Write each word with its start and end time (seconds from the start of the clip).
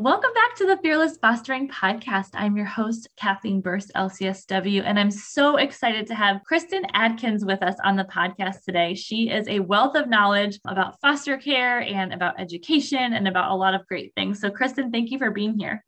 Welcome 0.00 0.30
back 0.32 0.54
to 0.58 0.64
the 0.64 0.76
Fearless 0.76 1.16
Fostering 1.16 1.68
Podcast. 1.68 2.28
I'm 2.34 2.56
your 2.56 2.66
host, 2.66 3.08
Kathleen 3.16 3.60
Burst, 3.60 3.90
LCSW, 3.96 4.84
and 4.84 4.96
I'm 4.96 5.10
so 5.10 5.56
excited 5.56 6.06
to 6.06 6.14
have 6.14 6.44
Kristen 6.44 6.84
Adkins 6.94 7.44
with 7.44 7.64
us 7.64 7.74
on 7.82 7.96
the 7.96 8.04
podcast 8.04 8.62
today. 8.62 8.94
She 8.94 9.28
is 9.28 9.48
a 9.48 9.58
wealth 9.58 9.96
of 9.96 10.08
knowledge 10.08 10.60
about 10.68 11.00
foster 11.00 11.36
care 11.36 11.80
and 11.80 12.14
about 12.14 12.38
education 12.38 13.12
and 13.12 13.26
about 13.26 13.50
a 13.50 13.56
lot 13.56 13.74
of 13.74 13.84
great 13.88 14.12
things. 14.14 14.40
So, 14.40 14.50
Kristen, 14.50 14.92
thank 14.92 15.10
you 15.10 15.18
for 15.18 15.32
being 15.32 15.58
here. 15.58 15.84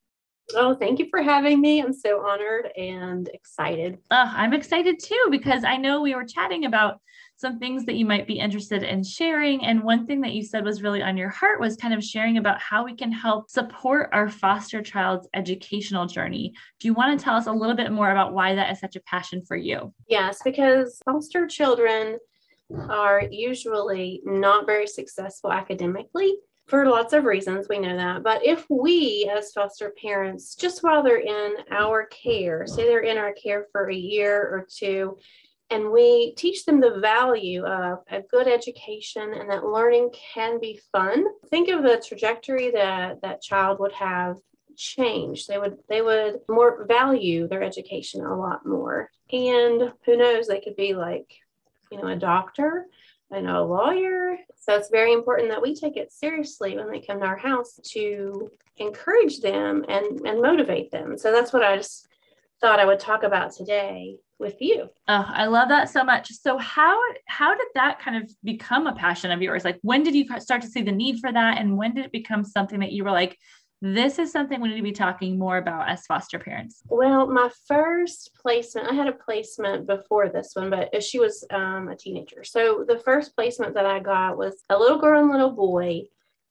Oh, 0.55 0.75
thank 0.75 0.99
you 0.99 1.07
for 1.11 1.23
having 1.23 1.61
me. 1.61 1.81
I'm 1.81 1.93
so 1.93 2.25
honored 2.25 2.71
and 2.77 3.29
excited. 3.33 3.99
Oh, 4.11 4.31
I'm 4.33 4.53
excited 4.53 4.99
too 5.03 5.29
because 5.31 5.65
I 5.65 5.77
know 5.77 6.01
we 6.01 6.15
were 6.15 6.25
chatting 6.25 6.65
about 6.65 7.01
some 7.37 7.59
things 7.59 7.87
that 7.87 7.95
you 7.95 8.05
might 8.05 8.27
be 8.27 8.39
interested 8.39 8.83
in 8.83 9.03
sharing. 9.03 9.65
And 9.65 9.83
one 9.83 10.07
thing 10.07 10.21
that 10.21 10.33
you 10.33 10.45
said 10.45 10.65
was 10.65 10.83
really 10.83 11.03
on 11.03 11.17
your 11.17 11.31
heart 11.31 11.59
was 11.59 11.77
kind 11.77 11.95
of 11.95 12.05
sharing 12.05 12.37
about 12.37 12.61
how 12.61 12.85
we 12.85 12.95
can 12.95 13.11
help 13.11 13.51
support 13.51 14.11
our 14.13 14.29
foster 14.29 14.83
child's 14.83 15.27
educational 15.33 16.07
journey. 16.07 16.53
Do 16.81 16.89
you 16.89 16.93
want 16.93 17.19
to 17.19 17.25
tell 17.25 17.35
us 17.35 17.47
a 17.47 17.53
little 17.53 17.77
bit 17.77 17.93
more 17.93 18.11
about 18.11 18.35
why 18.35 18.55
that 18.55 18.71
is 18.71 18.81
such 18.81 18.95
a 18.97 19.01
passion 19.01 19.43
for 19.43 19.57
you? 19.57 19.95
Yes, 20.07 20.41
because 20.45 21.01
foster 21.05 21.47
children 21.47 22.19
are 22.91 23.23
usually 23.31 24.21
not 24.25 24.67
very 24.67 24.87
successful 24.87 25.51
academically 25.51 26.37
for 26.71 26.87
lots 26.87 27.13
of 27.13 27.25
reasons. 27.25 27.69
We 27.69 27.81
know 27.81 27.97
that. 27.97 28.23
But 28.23 28.47
if 28.47 28.65
we, 28.71 29.31
as 29.31 29.53
foster 29.53 29.93
parents, 30.01 30.55
just 30.55 30.83
while 30.83 31.03
they're 31.03 31.21
in 31.21 31.57
our 31.71 32.07
care, 32.07 32.67
say 32.67 32.85
they're 32.85 33.01
in 33.01 33.19
our 33.19 33.33
care 33.33 33.67
for 33.73 33.91
a 33.91 33.95
year 33.95 34.41
or 34.41 34.67
two, 34.73 35.19
and 35.71 35.91
we 35.91 36.35
teach 36.35 36.65
them 36.65 36.81
the 36.81 36.99
value 37.01 37.65
of 37.65 38.01
a 38.11 38.23
good 38.23 38.49
education 38.49 39.33
and 39.35 39.49
that 39.51 39.65
learning 39.65 40.11
can 40.35 40.59
be 40.61 40.81
fun 40.93 41.25
think 41.49 41.69
of 41.69 41.83
the 41.83 42.03
trajectory 42.07 42.71
that 42.73 43.21
that 43.23 43.43
child 43.43 43.79
would 43.79 43.93
have 43.93 44.37
changed 44.77 45.49
they 45.49 45.59
would 45.59 45.79
they 45.89 46.03
would 46.03 46.41
more 46.49 46.87
value 46.87 47.47
their 47.47 47.63
education 47.63 48.25
a 48.25 48.37
lot 48.37 48.67
more 48.67 49.11
and 49.33 49.93
who 50.05 50.17
knows 50.17 50.47
they 50.47 50.61
could 50.61 50.77
be 50.77 50.95
like 50.95 51.37
you 51.91 51.99
know 51.99 52.09
a 52.09 52.17
doctor 52.17 52.87
and 53.31 53.49
a 53.49 53.63
lawyer 53.63 54.37
so 54.59 54.75
it's 54.75 54.91
very 54.91 55.13
important 55.13 55.49
that 55.49 55.63
we 55.63 55.75
take 55.75 55.97
it 55.97 56.13
seriously 56.13 56.77
when 56.77 56.91
they 56.91 57.01
come 57.01 57.21
to 57.21 57.27
our 57.27 57.37
house 57.37 57.79
to 57.85 58.51
encourage 58.77 59.41
them 59.41 59.85
and 59.89 60.21
and 60.27 60.41
motivate 60.41 60.91
them 60.91 61.17
so 61.17 61.33
that's 61.33 61.53
what 61.53 61.63
i 61.63 61.77
just 61.77 62.09
thought 62.61 62.81
i 62.81 62.85
would 62.85 63.01
talk 63.01 63.23
about 63.23 63.53
today 63.53 64.17
with 64.41 64.57
you. 64.61 64.89
Oh, 65.07 65.27
I 65.29 65.47
love 65.47 65.69
that 65.69 65.91
so 65.91 66.03
much. 66.03 66.33
So 66.33 66.57
how 66.59 66.99
how 67.27 67.55
did 67.55 67.67
that 67.75 68.01
kind 68.01 68.17
of 68.17 68.33
become 68.43 68.87
a 68.87 68.95
passion 68.95 69.31
of 69.31 69.43
yours? 69.43 69.65
Like 69.65 69.79
when 69.83 70.03
did 70.03 70.15
you 70.15 70.25
start 70.41 70.63
to 70.63 70.69
see 70.69 70.83
the 70.83 70.91
need 70.91 71.21
for 71.21 71.31
that 71.31 71.59
and 71.59 71.77
when 71.77 71.95
did 71.95 72.07
it 72.07 72.13
become 72.13 72.43
something 72.43 72.81
that 72.81 72.91
you 72.91 73.05
were 73.05 73.13
like 73.13 73.37
this 73.83 74.19
is 74.19 74.31
something 74.31 74.61
we 74.61 74.69
need 74.69 74.77
to 74.77 74.83
be 74.83 74.93
talking 74.93 75.39
more 75.39 75.57
about 75.57 75.89
as 75.89 76.07
foster 76.07 76.39
parents? 76.39 76.83
Well, 76.89 77.27
my 77.27 77.51
first 77.67 78.35
placement, 78.35 78.89
I 78.89 78.95
had 78.95 79.09
a 79.09 79.13
placement 79.13 79.87
before 79.87 80.29
this 80.29 80.53
one, 80.55 80.69
but 80.69 81.03
she 81.03 81.19
was 81.19 81.45
um, 81.51 81.89
a 81.89 81.97
teenager. 81.97 82.45
So 82.45 82.85
the 82.87 82.99
first 82.99 83.35
placement 83.35 83.75
that 83.75 83.87
I 83.87 84.01
got 84.01 84.37
was 84.37 84.63
a 84.69 84.79
little 84.79 84.99
girl 84.99 85.23
and 85.23 85.31
little 85.31 85.51
boy. 85.51 86.03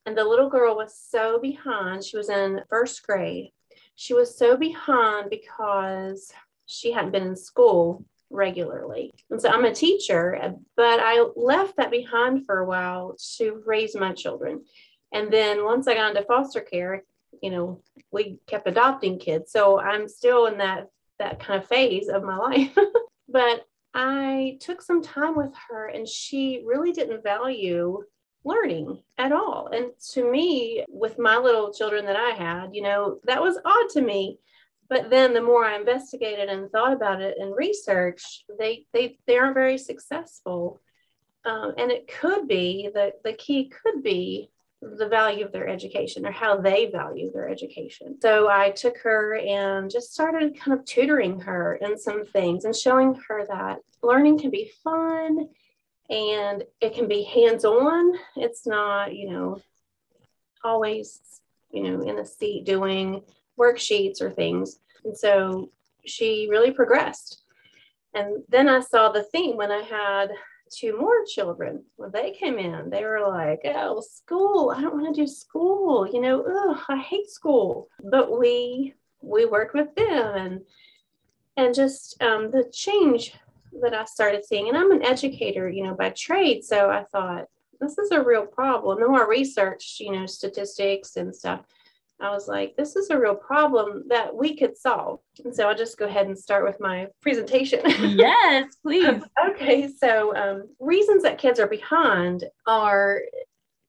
And 0.05 0.17
the 0.17 0.23
little 0.23 0.49
girl 0.49 0.75
was 0.75 0.97
so 0.97 1.39
behind. 1.39 2.03
She 2.03 2.17
was 2.17 2.29
in 2.29 2.61
first 2.67 3.05
grade. 3.05 3.51
She 3.95 4.15
was 4.15 4.35
so 4.35 4.57
behind 4.57 5.29
because 5.29 6.33
she 6.65 6.91
hadn't 6.91 7.11
been 7.11 7.27
in 7.27 7.35
school 7.35 8.05
regularly. 8.31 9.13
And 9.29 9.39
so 9.41 9.49
I'm 9.49 9.65
a 9.65 9.73
teacher, 9.73 10.55
but 10.75 10.99
I 10.99 11.27
left 11.35 11.77
that 11.77 11.91
behind 11.91 12.45
for 12.45 12.59
a 12.59 12.65
while 12.65 13.17
to 13.37 13.61
raise 13.65 13.95
my 13.95 14.13
children. 14.13 14.63
And 15.11 15.31
then 15.31 15.65
once 15.65 15.87
I 15.87 15.95
got 15.95 16.15
into 16.15 16.23
foster 16.23 16.61
care, 16.61 17.03
you 17.41 17.51
know, 17.51 17.81
we 18.11 18.39
kept 18.47 18.67
adopting 18.67 19.19
kids. 19.19 19.51
So 19.51 19.79
I'm 19.79 20.07
still 20.07 20.45
in 20.47 20.57
that 20.59 20.87
that 21.19 21.39
kind 21.39 21.61
of 21.61 21.67
phase 21.67 22.07
of 22.07 22.23
my 22.23 22.37
life. 22.37 22.77
but 23.27 23.65
I 23.93 24.57
took 24.61 24.81
some 24.81 25.01
time 25.01 25.35
with 25.35 25.53
her 25.69 25.87
and 25.87 26.07
she 26.07 26.63
really 26.65 26.91
didn't 26.91 27.23
value 27.23 28.03
learning 28.43 29.01
at 29.17 29.31
all. 29.31 29.69
And 29.73 29.91
to 30.13 30.31
me, 30.31 30.85
with 30.87 31.19
my 31.19 31.37
little 31.37 31.73
children 31.73 32.05
that 32.05 32.15
I 32.15 32.29
had, 32.29 32.69
you 32.73 32.81
know, 32.81 33.19
that 33.25 33.41
was 33.41 33.59
odd 33.65 33.89
to 33.91 34.01
me 34.01 34.39
but 34.89 35.11
then 35.11 35.33
the 35.33 35.41
more 35.41 35.63
I 35.63 35.77
investigated 35.77 36.49
and 36.49 36.69
thought 36.71 36.93
about 36.93 37.21
it 37.21 37.37
and 37.39 37.55
researched, 37.55 38.45
they 38.57 38.85
they 38.91 39.19
they 39.27 39.37
aren't 39.37 39.53
very 39.53 39.77
successful. 39.77 40.81
Um, 41.45 41.75
and 41.77 41.91
it 41.91 42.07
could 42.07 42.47
be 42.47 42.89
that 42.93 43.23
the 43.23 43.33
key 43.33 43.69
could 43.69 44.03
be 44.03 44.49
the 44.81 45.07
value 45.07 45.45
of 45.45 45.51
their 45.51 45.67
education 45.67 46.25
or 46.25 46.31
how 46.31 46.57
they 46.57 46.85
value 46.85 47.31
their 47.31 47.49
education. 47.49 48.17
So 48.21 48.49
I 48.49 48.71
took 48.71 48.97
her 48.99 49.35
and 49.35 49.91
just 49.91 50.13
started 50.13 50.57
kind 50.59 50.77
of 50.77 50.85
tutoring 50.85 51.39
her 51.41 51.75
in 51.75 51.97
some 51.97 52.25
things 52.25 52.63
and 52.63 52.75
showing 52.75 53.15
her 53.27 53.45
that 53.47 53.79
learning 54.01 54.39
can 54.39 54.49
be 54.49 54.71
fun 54.83 55.49
and 56.09 56.63
it 56.81 56.93
can 56.93 57.07
be 57.07 57.23
hands 57.23 57.65
on. 57.65 58.13
It's 58.35 58.65
not, 58.65 59.15
you 59.15 59.29
know, 59.29 59.61
always, 60.63 61.19
you 61.71 61.83
know, 61.83 62.01
in 62.01 62.17
a 62.19 62.25
seat 62.25 62.65
doing 62.65 63.21
worksheets 63.59 64.21
or 64.21 64.31
things. 64.31 64.79
And 65.03 65.15
so 65.15 65.69
she 66.05 66.47
really 66.49 66.71
progressed. 66.71 67.43
And 68.13 68.43
then 68.49 68.69
I 68.69 68.79
saw 68.79 69.11
the 69.11 69.23
theme 69.23 69.57
when 69.57 69.71
I 69.71 69.81
had 69.81 70.31
two 70.71 70.97
more 70.97 71.25
children. 71.25 71.83
When 71.95 72.11
they 72.11 72.31
came 72.31 72.57
in, 72.57 72.89
they 72.89 73.03
were 73.03 73.27
like, 73.27 73.61
oh, 73.65 74.01
school, 74.01 74.73
I 74.75 74.81
don't 74.81 74.95
want 74.95 75.13
to 75.13 75.21
do 75.21 75.27
school. 75.27 76.07
You 76.11 76.21
know, 76.21 76.43
ugh, 76.43 76.79
I 76.87 76.97
hate 76.97 77.29
school. 77.29 77.89
But 78.03 78.37
we 78.37 78.93
we 79.21 79.45
worked 79.45 79.73
with 79.73 79.93
them 79.95 80.35
and 80.35 80.61
and 81.57 81.75
just 81.75 82.21
um, 82.21 82.51
the 82.51 82.69
change 82.71 83.33
that 83.81 83.93
I 83.93 84.05
started 84.05 84.45
seeing. 84.45 84.69
And 84.69 84.77
I'm 84.77 84.91
an 84.91 85.03
educator, 85.03 85.69
you 85.69 85.83
know, 85.83 85.93
by 85.93 86.09
trade. 86.11 86.63
So 86.63 86.89
I 86.89 87.03
thought, 87.11 87.45
this 87.79 87.97
is 87.97 88.11
a 88.11 88.23
real 88.23 88.45
problem. 88.45 88.99
The 88.99 89.07
more 89.07 89.25
I 89.25 89.27
researched, 89.27 89.99
you 89.99 90.11
know, 90.11 90.25
statistics 90.25 91.17
and 91.17 91.35
stuff, 91.35 91.61
I 92.21 92.31
was 92.31 92.47
like, 92.47 92.75
this 92.75 92.95
is 92.95 93.09
a 93.09 93.19
real 93.19 93.35
problem 93.35 94.03
that 94.09 94.35
we 94.35 94.55
could 94.55 94.77
solve. 94.77 95.19
And 95.43 95.55
so 95.55 95.67
I'll 95.67 95.75
just 95.75 95.97
go 95.97 96.05
ahead 96.05 96.27
and 96.27 96.37
start 96.37 96.65
with 96.65 96.79
my 96.79 97.07
presentation. 97.21 97.79
yes, 97.85 98.75
please. 98.83 99.21
okay, 99.49 99.87
so 99.87 100.35
um, 100.35 100.63
reasons 100.79 101.23
that 101.23 101.37
kids 101.37 101.59
are 101.59 101.67
behind 101.67 102.43
are 102.67 103.21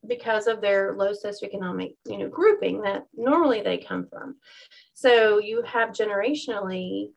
because 0.07 0.47
of 0.47 0.61
their 0.61 0.95
low 0.97 1.13
socioeconomic, 1.13 1.97
you 2.07 2.19
know, 2.19 2.29
grouping 2.29 2.83
that 2.83 3.05
normally 3.17 3.63
they 3.63 3.79
come 3.79 4.07
from. 4.09 4.37
So 4.95 5.39
you 5.39 5.63
have 5.63 5.91
generationally 5.91 7.11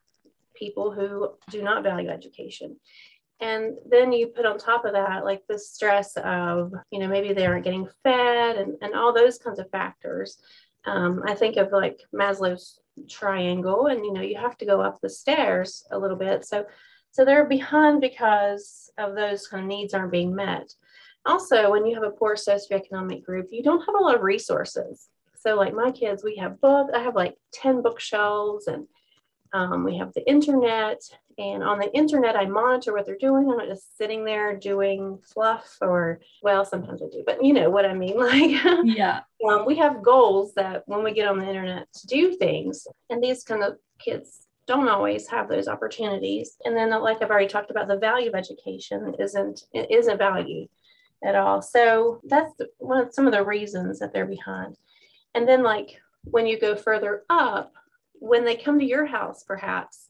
people 0.55 0.91
who 0.91 1.29
do 1.49 1.61
not 1.61 1.83
value 1.83 2.09
education. 2.09 2.77
And 3.39 3.77
then 3.89 4.11
you 4.11 4.27
put 4.27 4.45
on 4.45 4.57
top 4.57 4.85
of 4.85 4.93
that, 4.93 5.25
like 5.25 5.43
the 5.49 5.59
stress 5.59 6.15
of, 6.17 6.73
you 6.91 6.99
know, 6.99 7.07
maybe 7.07 7.33
they 7.33 7.45
aren't 7.45 7.65
getting 7.65 7.89
fed 8.03 8.57
and, 8.57 8.75
and 8.81 8.93
all 8.93 9.13
those 9.13 9.37
kinds 9.37 9.59
of 9.59 9.69
factors 9.69 10.37
um, 10.85 11.23
I 11.25 11.33
think 11.33 11.57
of 11.57 11.71
like 11.71 12.01
Maslow's 12.13 12.79
triangle, 13.09 13.87
and 13.87 14.03
you 14.05 14.13
know, 14.13 14.21
you 14.21 14.37
have 14.37 14.57
to 14.59 14.65
go 14.65 14.81
up 14.81 14.99
the 15.01 15.09
stairs 15.09 15.85
a 15.91 15.97
little 15.97 16.17
bit. 16.17 16.45
So, 16.45 16.65
so 17.11 17.25
they're 17.25 17.45
behind 17.45 18.01
because 18.01 18.91
of 18.97 19.15
those 19.15 19.47
kind 19.47 19.63
of 19.63 19.67
needs 19.67 19.93
aren't 19.93 20.11
being 20.11 20.35
met. 20.35 20.73
Also, 21.25 21.71
when 21.71 21.85
you 21.85 21.95
have 21.95 22.03
a 22.03 22.11
poor 22.11 22.35
socioeconomic 22.35 23.23
group, 23.23 23.47
you 23.51 23.63
don't 23.63 23.85
have 23.85 23.95
a 23.95 24.03
lot 24.03 24.15
of 24.15 24.21
resources. 24.21 25.07
So, 25.35 25.55
like 25.55 25.73
my 25.73 25.91
kids, 25.91 26.23
we 26.23 26.35
have 26.37 26.61
books. 26.61 26.91
I 26.93 27.01
have 27.01 27.15
like 27.15 27.35
ten 27.53 27.81
bookshelves, 27.81 28.67
and 28.67 28.87
um, 29.53 29.83
we 29.83 29.97
have 29.97 30.13
the 30.13 30.27
internet, 30.27 31.01
and 31.37 31.63
on 31.63 31.79
the 31.79 31.93
internet, 31.95 32.35
I 32.35 32.45
monitor 32.45 32.93
what 32.93 33.05
they're 33.05 33.17
doing. 33.17 33.49
I'm 33.49 33.57
not 33.57 33.67
just 33.67 33.97
sitting 33.97 34.23
there 34.23 34.55
doing 34.55 35.19
fluff 35.33 35.77
or, 35.81 36.19
well, 36.41 36.65
sometimes 36.65 37.01
I 37.01 37.07
do, 37.11 37.23
but 37.25 37.43
you 37.43 37.53
know 37.53 37.69
what 37.69 37.85
I 37.85 37.93
mean. 37.93 38.13
Like, 38.23 38.63
yeah. 38.85 39.21
um, 39.49 39.65
we 39.65 39.75
have 39.75 40.01
goals 40.01 40.53
that 40.55 40.83
when 40.85 41.03
we 41.03 41.13
get 41.13 41.27
on 41.27 41.39
the 41.39 41.47
internet 41.47 41.91
to 41.93 42.07
do 42.07 42.35
things, 42.35 42.87
and 43.09 43.21
these 43.21 43.43
kind 43.43 43.63
of 43.63 43.77
kids 43.99 44.47
don't 44.65 44.87
always 44.87 45.27
have 45.27 45.49
those 45.49 45.67
opportunities. 45.67 46.57
And 46.63 46.75
then, 46.75 46.89
like 47.01 47.21
I've 47.21 47.29
already 47.29 47.47
talked 47.47 47.69
about, 47.69 47.87
the 47.87 47.97
value 47.97 48.29
of 48.29 48.35
education 48.35 49.15
isn't 49.19 49.63
it 49.73 49.91
isn't 49.91 50.17
value 50.17 50.67
at 51.23 51.35
all. 51.35 51.61
So 51.61 52.21
that's 52.23 52.53
one 52.77 52.99
of 52.99 53.13
some 53.13 53.27
of 53.27 53.33
the 53.33 53.43
reasons 53.43 53.99
that 53.99 54.13
they're 54.13 54.25
behind. 54.25 54.77
And 55.35 55.47
then, 55.47 55.63
like 55.63 55.99
when 56.23 56.45
you 56.45 56.59
go 56.59 56.75
further 56.75 57.23
up, 57.29 57.73
when 58.13 58.45
they 58.45 58.55
come 58.55 58.79
to 58.79 58.85
your 58.85 59.05
house, 59.05 59.43
perhaps, 59.43 60.09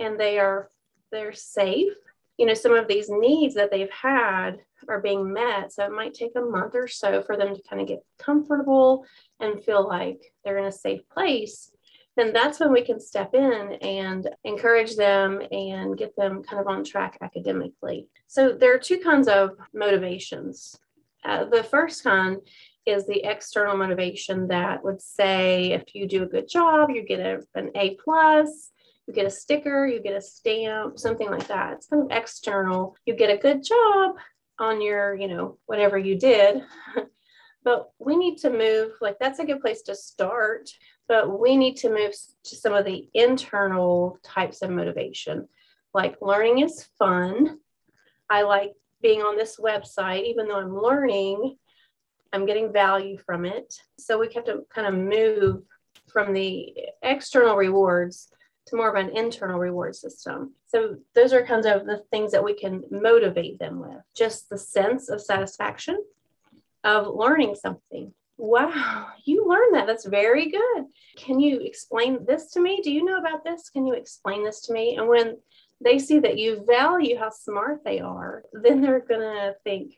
and 0.00 0.18
they 0.18 0.38
are 0.38 0.68
they're 1.12 1.32
safe, 1.32 1.92
you 2.38 2.46
know, 2.46 2.54
some 2.54 2.72
of 2.72 2.88
these 2.88 3.08
needs 3.10 3.54
that 3.54 3.70
they've 3.70 3.90
had 3.90 4.60
are 4.88 5.00
being 5.00 5.32
met. 5.32 5.72
So 5.72 5.84
it 5.84 5.92
might 5.92 6.14
take 6.14 6.32
a 6.36 6.40
month 6.40 6.74
or 6.74 6.88
so 6.88 7.22
for 7.22 7.36
them 7.36 7.54
to 7.54 7.62
kind 7.68 7.82
of 7.82 7.88
get 7.88 8.04
comfortable 8.18 9.04
and 9.38 9.62
feel 9.62 9.86
like 9.86 10.32
they're 10.44 10.58
in 10.58 10.64
a 10.64 10.72
safe 10.72 11.08
place. 11.10 11.70
Then 12.16 12.32
that's 12.32 12.58
when 12.58 12.72
we 12.72 12.82
can 12.82 13.00
step 13.00 13.34
in 13.34 13.78
and 13.82 14.28
encourage 14.44 14.96
them 14.96 15.40
and 15.52 15.96
get 15.96 16.16
them 16.16 16.42
kind 16.42 16.60
of 16.60 16.66
on 16.66 16.84
track 16.84 17.18
academically. 17.20 18.08
So 18.26 18.52
there 18.52 18.74
are 18.74 18.78
two 18.78 18.98
kinds 18.98 19.28
of 19.28 19.50
motivations. 19.74 20.76
Uh, 21.24 21.44
the 21.44 21.62
first 21.62 22.02
kind 22.02 22.38
is 22.86 23.06
the 23.06 23.22
external 23.24 23.76
motivation 23.76 24.48
that 24.48 24.82
would 24.82 25.00
say 25.00 25.72
if 25.72 25.94
you 25.94 26.08
do 26.08 26.22
a 26.22 26.26
good 26.26 26.48
job, 26.48 26.90
you 26.90 27.04
get 27.04 27.20
a, 27.20 27.40
an 27.54 27.70
A 27.74 27.96
plus, 28.02 28.70
you 29.10 29.14
get 29.14 29.26
a 29.26 29.30
sticker, 29.30 29.88
you 29.88 30.00
get 30.00 30.16
a 30.16 30.20
stamp, 30.20 30.96
something 30.96 31.28
like 31.28 31.48
that. 31.48 31.72
It's 31.72 31.86
kind 31.88 32.04
of 32.04 32.16
external. 32.16 32.96
You 33.06 33.16
get 33.16 33.28
a 33.28 33.36
good 33.36 33.64
job 33.64 34.14
on 34.60 34.80
your, 34.80 35.16
you 35.16 35.26
know, 35.26 35.58
whatever 35.66 35.98
you 35.98 36.16
did. 36.16 36.62
but 37.64 37.90
we 37.98 38.16
need 38.16 38.38
to 38.38 38.50
move, 38.50 38.92
like, 39.00 39.18
that's 39.18 39.40
a 39.40 39.44
good 39.44 39.60
place 39.60 39.82
to 39.82 39.96
start. 39.96 40.70
But 41.08 41.40
we 41.40 41.56
need 41.56 41.76
to 41.78 41.88
move 41.88 42.12
to 42.44 42.54
some 42.54 42.72
of 42.72 42.84
the 42.84 43.08
internal 43.12 44.16
types 44.22 44.62
of 44.62 44.70
motivation. 44.70 45.48
Like, 45.92 46.16
learning 46.22 46.60
is 46.60 46.86
fun. 46.96 47.58
I 48.30 48.42
like 48.42 48.74
being 49.02 49.22
on 49.22 49.36
this 49.36 49.58
website, 49.58 50.24
even 50.24 50.46
though 50.46 50.60
I'm 50.60 50.80
learning, 50.80 51.56
I'm 52.32 52.46
getting 52.46 52.72
value 52.72 53.18
from 53.18 53.44
it. 53.44 53.74
So 53.98 54.20
we 54.20 54.32
have 54.34 54.44
to 54.44 54.60
kind 54.72 54.86
of 54.86 54.94
move 54.94 55.64
from 56.12 56.32
the 56.32 56.76
external 57.02 57.56
rewards 57.56 58.30
more 58.72 58.94
of 58.94 58.96
an 58.96 59.16
internal 59.16 59.58
reward 59.58 59.94
system. 59.94 60.54
So 60.66 60.96
those 61.14 61.32
are 61.32 61.44
kinds 61.44 61.66
of 61.66 61.86
the 61.86 62.02
things 62.10 62.32
that 62.32 62.44
we 62.44 62.54
can 62.54 62.82
motivate 62.90 63.58
them 63.58 63.80
with. 63.80 64.00
Just 64.16 64.48
the 64.48 64.58
sense 64.58 65.08
of 65.08 65.20
satisfaction 65.20 66.02
of 66.84 67.06
learning 67.06 67.54
something. 67.54 68.12
Wow, 68.36 69.08
you 69.24 69.46
learned 69.46 69.74
that. 69.74 69.86
That's 69.86 70.06
very 70.06 70.50
good. 70.50 70.86
Can 71.16 71.40
you 71.40 71.60
explain 71.60 72.24
this 72.24 72.52
to 72.52 72.60
me? 72.60 72.80
Do 72.82 72.90
you 72.90 73.04
know 73.04 73.18
about 73.18 73.44
this? 73.44 73.68
Can 73.68 73.86
you 73.86 73.92
explain 73.92 74.44
this 74.44 74.62
to 74.62 74.72
me? 74.72 74.96
And 74.96 75.08
when 75.08 75.36
they 75.82 75.98
see 75.98 76.20
that 76.20 76.38
you 76.38 76.64
value 76.66 77.18
how 77.18 77.30
smart 77.30 77.82
they 77.84 78.00
are, 78.00 78.44
then 78.52 78.80
they're 78.80 79.00
going 79.00 79.20
to 79.20 79.54
think, 79.62 79.94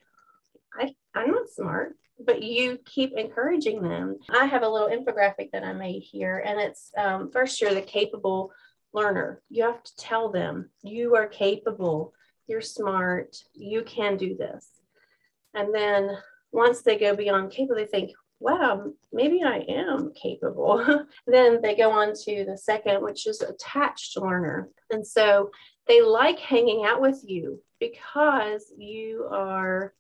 I, 0.76 0.94
I'm 1.14 1.30
not 1.30 1.50
smart 1.50 1.96
but 2.26 2.42
you 2.42 2.78
keep 2.84 3.16
encouraging 3.16 3.82
them. 3.82 4.19
I 4.30 4.46
have 4.46 4.62
a 4.62 4.69
little 4.69 4.88
infographic 4.88 5.50
that 5.52 5.64
I 5.64 5.72
made 5.72 6.02
here, 6.02 6.42
and 6.44 6.60
it's 6.60 6.90
um, 6.96 7.30
first, 7.30 7.60
you're 7.60 7.74
the 7.74 7.82
capable 7.82 8.52
learner. 8.92 9.42
You 9.48 9.64
have 9.64 9.82
to 9.82 9.96
tell 9.96 10.30
them 10.30 10.70
you 10.82 11.16
are 11.16 11.26
capable, 11.26 12.12
you're 12.46 12.60
smart, 12.60 13.36
you 13.54 13.82
can 13.82 14.16
do 14.16 14.36
this. 14.36 14.69
And 15.54 15.74
then 15.74 16.10
once 16.52 16.82
they 16.82 16.98
go 16.98 17.14
beyond 17.14 17.52
capable, 17.52 17.76
they 17.76 17.86
think, 17.86 18.12
wow, 18.40 18.92
maybe 19.12 19.42
I 19.42 19.64
am 19.69 20.12
capable. 20.14 20.84
then 21.26 21.62
they 21.62 21.76
go 21.76 21.90
on 21.90 22.12
to 22.24 22.44
the 22.44 22.58
second, 22.58 23.02
which 23.02 23.26
is 23.26 23.40
attached 23.40 24.16
learner. 24.16 24.69
And 24.90 25.06
so 25.06 25.50
they 25.86 26.02
like 26.02 26.38
hanging 26.38 26.84
out 26.84 27.00
with 27.00 27.22
you 27.24 27.62
because 27.78 28.72
you 28.76 29.28
are 29.30 29.94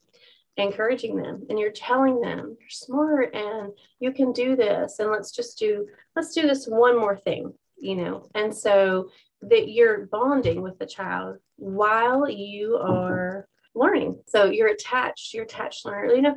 encouraging 0.58 1.16
them 1.16 1.46
and 1.48 1.58
you're 1.58 1.70
telling 1.70 2.20
them 2.20 2.56
you're 2.60 2.68
smart 2.68 3.34
and 3.34 3.72
you 4.00 4.12
can 4.12 4.32
do 4.32 4.54
this 4.54 4.98
and 4.98 5.10
let's 5.10 5.30
just 5.30 5.58
do 5.58 5.86
let's 6.14 6.34
do 6.34 6.42
this 6.42 6.66
one 6.66 6.98
more 6.98 7.16
thing 7.16 7.52
you 7.82 7.96
know? 7.96 8.28
And 8.34 8.54
so 8.54 9.10
that 9.42 9.68
you're 9.68 10.06
bonding 10.06 10.62
with 10.62 10.78
the 10.78 10.86
child 10.86 11.38
while 11.56 12.30
you 12.30 12.76
are 12.76 13.48
learning. 13.74 14.22
So 14.28 14.44
you're 14.44 14.68
attached 14.68 15.34
you're 15.34 15.44
attached 15.44 15.84
learner 15.84 16.14
you 16.14 16.22
know 16.22 16.36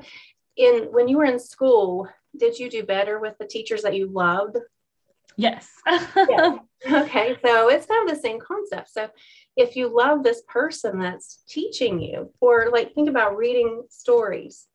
in 0.57 0.85
when 0.91 1.07
you 1.07 1.17
were 1.17 1.25
in 1.25 1.39
school 1.39 2.09
did 2.37 2.57
you 2.57 2.69
do 2.69 2.83
better 2.83 3.19
with 3.19 3.37
the 3.37 3.45
teachers 3.45 3.83
that 3.83 3.95
you 3.95 4.07
loved? 4.07 4.57
Yes. 5.37 5.69
Yeah. 6.29 6.57
okay 6.87 7.37
so 7.43 7.69
it's 7.69 7.85
kind 7.85 8.09
of 8.09 8.15
the 8.15 8.21
same 8.21 8.39
concept. 8.39 8.89
So 8.89 9.09
if 9.55 9.75
you 9.75 9.95
love 9.95 10.23
this 10.23 10.41
person 10.47 10.99
that's 10.99 11.43
teaching 11.47 11.99
you, 11.99 12.31
or 12.41 12.69
like 12.71 12.93
think 12.93 13.09
about 13.09 13.37
reading 13.37 13.83
stories 13.89 14.67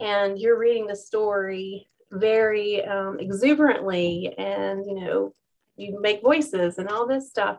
and 0.00 0.38
you're 0.38 0.58
reading 0.58 0.86
the 0.86 0.96
story 0.96 1.88
very 2.10 2.84
um, 2.84 3.18
exuberantly 3.20 4.34
and 4.36 4.84
you 4.84 4.94
know 4.94 5.34
you 5.76 5.98
make 6.00 6.22
voices 6.22 6.76
and 6.76 6.88
all 6.88 7.06
this 7.06 7.30
stuff 7.30 7.56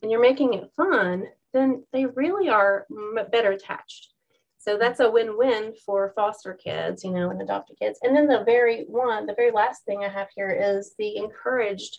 and 0.00 0.10
you're 0.10 0.20
making 0.20 0.54
it 0.54 0.70
fun 0.76 1.24
then 1.52 1.84
they 1.92 2.06
really 2.06 2.48
are 2.48 2.86
better 3.30 3.50
attached. 3.50 4.08
So 4.56 4.78
that's 4.78 5.00
a 5.00 5.10
win-win 5.10 5.74
for 5.84 6.12
foster 6.16 6.54
kids 6.54 7.04
you 7.04 7.12
know 7.12 7.30
and 7.30 7.42
adopted 7.42 7.78
kids. 7.78 7.98
And 8.02 8.16
then 8.16 8.26
the 8.26 8.42
very 8.44 8.84
one 8.88 9.26
the 9.26 9.34
very 9.34 9.52
last 9.52 9.84
thing 9.84 10.02
i 10.04 10.08
have 10.08 10.28
here 10.34 10.50
is 10.50 10.94
the 10.98 11.16
encouraged 11.16 11.98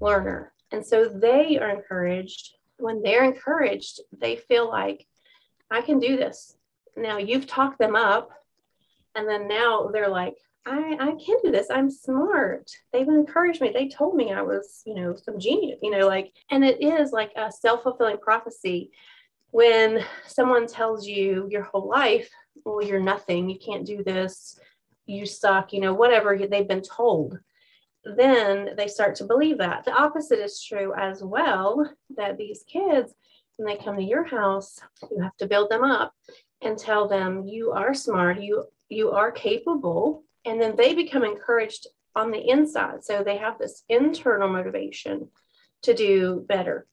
learner. 0.00 0.52
And 0.70 0.86
so 0.86 1.08
they 1.08 1.58
are 1.58 1.70
encouraged 1.70 2.54
when 2.80 3.02
they're 3.02 3.24
encouraged, 3.24 4.00
they 4.18 4.36
feel 4.36 4.68
like 4.68 5.06
I 5.70 5.80
can 5.80 5.98
do 5.98 6.16
this. 6.16 6.56
Now 6.96 7.18
you've 7.18 7.46
talked 7.46 7.78
them 7.78 7.96
up, 7.96 8.30
and 9.14 9.28
then 9.28 9.48
now 9.48 9.90
they're 9.92 10.08
like, 10.08 10.36
I, 10.66 10.96
I 11.00 11.24
can 11.24 11.38
do 11.42 11.50
this. 11.50 11.68
I'm 11.70 11.90
smart. 11.90 12.70
They've 12.92 13.08
encouraged 13.08 13.60
me. 13.60 13.70
They 13.72 13.88
told 13.88 14.14
me 14.14 14.32
I 14.32 14.42
was, 14.42 14.82
you 14.84 14.94
know, 14.94 15.16
some 15.16 15.38
genius, 15.38 15.78
you 15.82 15.90
know, 15.90 16.06
like, 16.06 16.32
and 16.50 16.64
it 16.64 16.82
is 16.82 17.12
like 17.12 17.32
a 17.36 17.50
self 17.50 17.82
fulfilling 17.82 18.18
prophecy 18.18 18.90
when 19.50 20.04
someone 20.26 20.66
tells 20.66 21.06
you 21.06 21.48
your 21.50 21.62
whole 21.62 21.88
life, 21.88 22.30
well, 22.64 22.82
you're 22.82 23.00
nothing, 23.00 23.48
you 23.48 23.58
can't 23.58 23.86
do 23.86 24.04
this, 24.04 24.58
you 25.06 25.26
suck, 25.26 25.72
you 25.72 25.80
know, 25.80 25.94
whatever 25.94 26.38
they've 26.38 26.68
been 26.68 26.82
told 26.82 27.38
then 28.04 28.70
they 28.76 28.88
start 28.88 29.14
to 29.16 29.24
believe 29.24 29.58
that. 29.58 29.84
The 29.84 29.92
opposite 29.92 30.38
is 30.38 30.62
true 30.62 30.94
as 30.96 31.22
well 31.22 31.88
that 32.16 32.38
these 32.38 32.64
kids, 32.70 33.14
when 33.56 33.66
they 33.66 33.82
come 33.82 33.96
to 33.96 34.02
your 34.02 34.24
house, 34.24 34.80
you 35.10 35.22
have 35.22 35.36
to 35.36 35.46
build 35.46 35.70
them 35.70 35.84
up 35.84 36.14
and 36.62 36.78
tell 36.78 37.08
them 37.08 37.46
you 37.46 37.72
are 37.72 37.94
smart, 37.94 38.40
you 38.40 38.64
you 38.88 39.10
are 39.12 39.30
capable, 39.30 40.24
and 40.44 40.60
then 40.60 40.74
they 40.76 40.94
become 40.94 41.24
encouraged 41.24 41.86
on 42.16 42.30
the 42.30 42.50
inside. 42.50 43.04
So 43.04 43.22
they 43.22 43.36
have 43.36 43.56
this 43.58 43.84
internal 43.88 44.48
motivation 44.48 45.28
to 45.82 45.94
do 45.94 46.44
better 46.48 46.86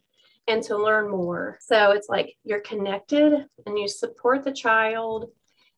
and 0.48 0.62
to 0.64 0.78
learn 0.78 1.10
more. 1.10 1.58
So 1.62 1.92
it's 1.92 2.08
like 2.08 2.36
you're 2.44 2.62
connected 2.62 3.46
and 3.66 3.80
you 3.80 3.88
support 3.88 4.44
the 4.44 4.54
child 4.54 5.32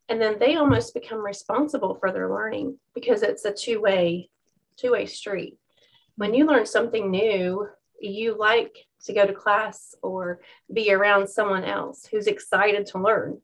and 0.10 0.20
then 0.20 0.40
they 0.40 0.56
almost 0.56 0.96
become 0.96 1.24
responsible 1.24 1.96
for 1.96 2.12
their 2.12 2.30
learning 2.30 2.78
because 2.96 3.22
it's 3.22 3.46
a 3.46 3.54
two-way 3.54 4.30
two-way 4.80 5.06
street. 5.06 5.58
When 6.16 6.34
you 6.34 6.46
learn 6.46 6.66
something 6.66 7.10
new, 7.10 7.68
you 8.00 8.38
like 8.38 8.86
to 9.06 9.14
go 9.14 9.26
to 9.26 9.34
class 9.34 9.96
or 10.02 10.40
be 10.72 10.94
around 10.94 11.28
someone 11.28 11.64
else 11.64 12.06
who's 12.06 12.28
excited 12.28 12.86
to 12.88 13.00
learn. 13.00 13.40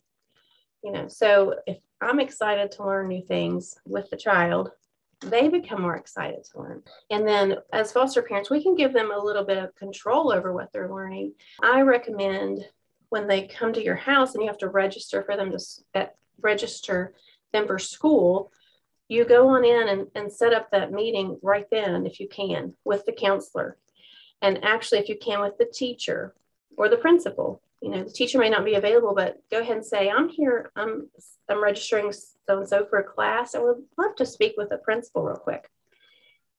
You 0.83 0.91
know, 0.91 1.07
so 1.07 1.55
if 1.65 1.77
I'm 2.01 2.19
excited 2.19 2.71
to 2.73 2.85
learn 2.85 3.07
new 3.07 3.23
things 3.23 3.77
with 3.85 4.09
the 4.09 4.17
child, 4.17 4.71
they 5.21 5.47
become 5.47 5.81
more 5.81 5.95
excited 5.95 6.43
to 6.43 6.59
learn. 6.59 6.83
And 7.09 7.27
then 7.27 7.55
as 7.73 7.91
foster 7.91 8.21
parents, 8.21 8.49
we 8.49 8.61
can 8.61 8.75
give 8.75 8.93
them 8.93 9.11
a 9.11 9.23
little 9.23 9.45
bit 9.45 9.57
of 9.57 9.75
control 9.75 10.31
over 10.31 10.53
what 10.53 10.71
they're 10.71 10.93
learning. 10.93 11.33
I 11.63 11.81
recommend 11.81 12.65
when 13.09 13.27
they 13.27 13.47
come 13.47 13.73
to 13.73 13.83
your 13.83 13.95
house 13.95 14.33
and 14.33 14.43
you 14.43 14.49
have 14.49 14.59
to 14.59 14.67
register 14.67 15.23
for 15.23 15.37
them 15.37 15.51
to 15.51 16.09
register 16.41 17.13
them 17.53 17.65
for 17.65 17.79
school, 17.79 18.51
you 19.07 19.25
go 19.25 19.49
on 19.49 19.63
in 19.63 19.87
and, 19.87 20.07
and 20.15 20.31
set 20.31 20.53
up 20.53 20.71
that 20.71 20.91
meeting 20.91 21.37
right 21.43 21.67
then 21.71 22.05
if 22.05 22.19
you 22.19 22.27
can 22.27 22.73
with 22.83 23.05
the 23.05 23.11
counselor. 23.11 23.77
And 24.41 24.63
actually 24.63 24.99
if 24.99 25.09
you 25.09 25.17
can 25.17 25.41
with 25.41 25.57
the 25.57 25.65
teacher 25.65 26.33
or 26.77 26.89
the 26.89 26.97
principal 26.97 27.61
you 27.81 27.91
know 27.91 28.03
the 28.03 28.11
teacher 28.11 28.39
may 28.39 28.49
not 28.49 28.65
be 28.65 28.75
available 28.75 29.13
but 29.15 29.37
go 29.51 29.59
ahead 29.59 29.77
and 29.77 29.85
say 29.85 30.09
i'm 30.09 30.29
here. 30.29 30.71
I'm 30.75 31.07
i'm 31.49 31.63
registering 31.63 32.11
so 32.11 32.57
and 32.57 32.67
so 32.67 32.85
for 32.85 32.99
a 32.99 33.03
class. 33.03 33.55
I 33.55 33.59
would 33.59 33.83
love 33.97 34.15
to 34.15 34.25
speak 34.25 34.55
with 34.57 34.69
the 34.69 34.77
principal 34.77 35.23
real 35.23 35.35
quick. 35.35 35.69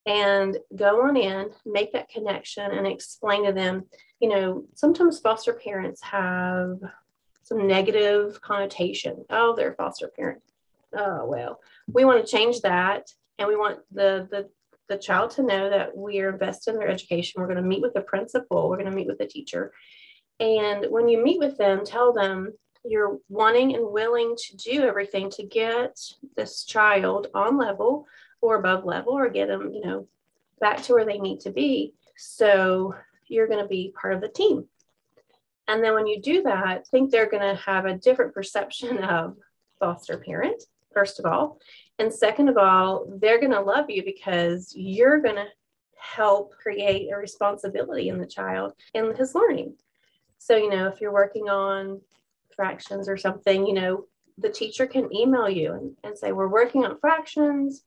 And 0.06 0.56
go 0.74 1.02
on 1.02 1.16
in 1.16 1.50
make 1.64 1.92
that 1.92 2.08
connection 2.08 2.70
and 2.70 2.86
explain 2.86 3.44
to 3.46 3.52
them 3.52 3.86
you 4.20 4.28
know 4.28 4.64
sometimes 4.74 5.18
foster 5.18 5.52
parents 5.52 6.00
have 6.02 6.78
some 7.42 7.66
negative 7.66 8.40
connotation. 8.40 9.24
Oh 9.30 9.54
they're 9.56 9.72
a 9.72 9.74
foster 9.74 10.08
parent. 10.08 10.42
Oh 10.96 11.26
well 11.26 11.60
we 11.86 12.04
want 12.04 12.24
to 12.24 12.30
change 12.30 12.60
that 12.60 13.06
and 13.38 13.48
we 13.48 13.56
want 13.56 13.78
the 13.92 14.28
the 14.30 14.48
the 14.88 14.96
child 14.96 15.30
to 15.30 15.42
know 15.42 15.68
that 15.68 15.96
we 15.96 16.20
are 16.20 16.30
invested 16.30 16.72
in 16.72 16.78
their 16.78 16.88
education 16.88 17.40
we're 17.40 17.48
going 17.48 17.62
to 17.62 17.68
meet 17.68 17.82
with 17.82 17.94
the 17.94 18.00
principal 18.00 18.68
we're 18.68 18.76
going 18.76 18.90
to 18.90 18.96
meet 18.96 19.08
with 19.08 19.18
the 19.18 19.26
teacher 19.26 19.72
and 20.38 20.86
when 20.90 21.08
you 21.08 21.22
meet 21.22 21.38
with 21.38 21.56
them 21.56 21.84
tell 21.84 22.12
them 22.12 22.52
you're 22.84 23.18
wanting 23.28 23.74
and 23.74 23.84
willing 23.84 24.36
to 24.38 24.56
do 24.56 24.84
everything 24.84 25.28
to 25.28 25.44
get 25.44 25.98
this 26.36 26.64
child 26.64 27.26
on 27.34 27.56
level 27.56 28.06
or 28.40 28.56
above 28.56 28.84
level 28.84 29.12
or 29.12 29.28
get 29.28 29.48
them 29.48 29.72
you 29.72 29.84
know 29.84 30.06
back 30.60 30.82
to 30.82 30.92
where 30.92 31.04
they 31.04 31.18
need 31.18 31.40
to 31.40 31.50
be. 31.50 31.94
So 32.16 32.94
you're 33.28 33.48
going 33.48 33.62
to 33.62 33.68
be 33.68 33.92
part 34.00 34.14
of 34.14 34.20
the 34.20 34.28
team. 34.28 34.66
And 35.68 35.82
then 35.82 35.94
when 35.94 36.06
you 36.06 36.20
do 36.20 36.42
that, 36.42 36.66
I 36.66 36.82
think 36.90 37.10
they're 37.10 37.30
going 37.30 37.42
to 37.42 37.60
have 37.62 37.86
a 37.86 37.98
different 37.98 38.34
perception 38.34 38.98
of 38.98 39.36
foster 39.80 40.18
parent, 40.18 40.62
first 40.96 41.20
of 41.20 41.26
all. 41.26 41.60
And 41.98 42.10
second 42.10 42.48
of 42.48 42.56
all, 42.56 43.06
they're 43.20 43.38
going 43.38 43.52
to 43.52 43.60
love 43.60 43.90
you 43.90 44.02
because 44.02 44.72
you're 44.74 45.20
going 45.20 45.36
to 45.36 45.48
help 45.98 46.52
create 46.52 47.10
a 47.12 47.18
responsibility 47.18 48.08
in 48.08 48.18
the 48.18 48.26
child 48.26 48.72
in 48.94 49.14
his 49.14 49.34
learning. 49.34 49.74
So, 50.38 50.56
you 50.56 50.70
know, 50.70 50.88
if 50.88 51.02
you're 51.02 51.12
working 51.12 51.50
on 51.50 52.00
fractions 52.54 53.10
or 53.10 53.18
something, 53.18 53.66
you 53.66 53.74
know, 53.74 54.06
the 54.38 54.48
teacher 54.48 54.86
can 54.86 55.14
email 55.14 55.50
you 55.50 55.74
and, 55.74 55.96
and 56.02 56.16
say, 56.16 56.32
We're 56.32 56.48
working 56.48 56.86
on 56.86 56.98
fractions 56.98 57.82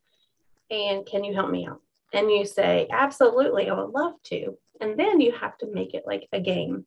and 0.69 1.05
can 1.05 1.23
you 1.23 1.33
help 1.33 1.49
me 1.49 1.67
out? 1.67 1.81
And 2.13 2.29
you 2.29 2.45
say, 2.45 2.87
Absolutely, 2.91 3.69
I 3.69 3.73
would 3.73 3.91
love 3.91 4.21
to. 4.25 4.55
And 4.81 4.99
then 4.99 5.19
you 5.19 5.31
have 5.31 5.57
to 5.59 5.73
make 5.73 5.95
it 5.95 6.03
like 6.05 6.27
a 6.31 6.39
game. 6.39 6.85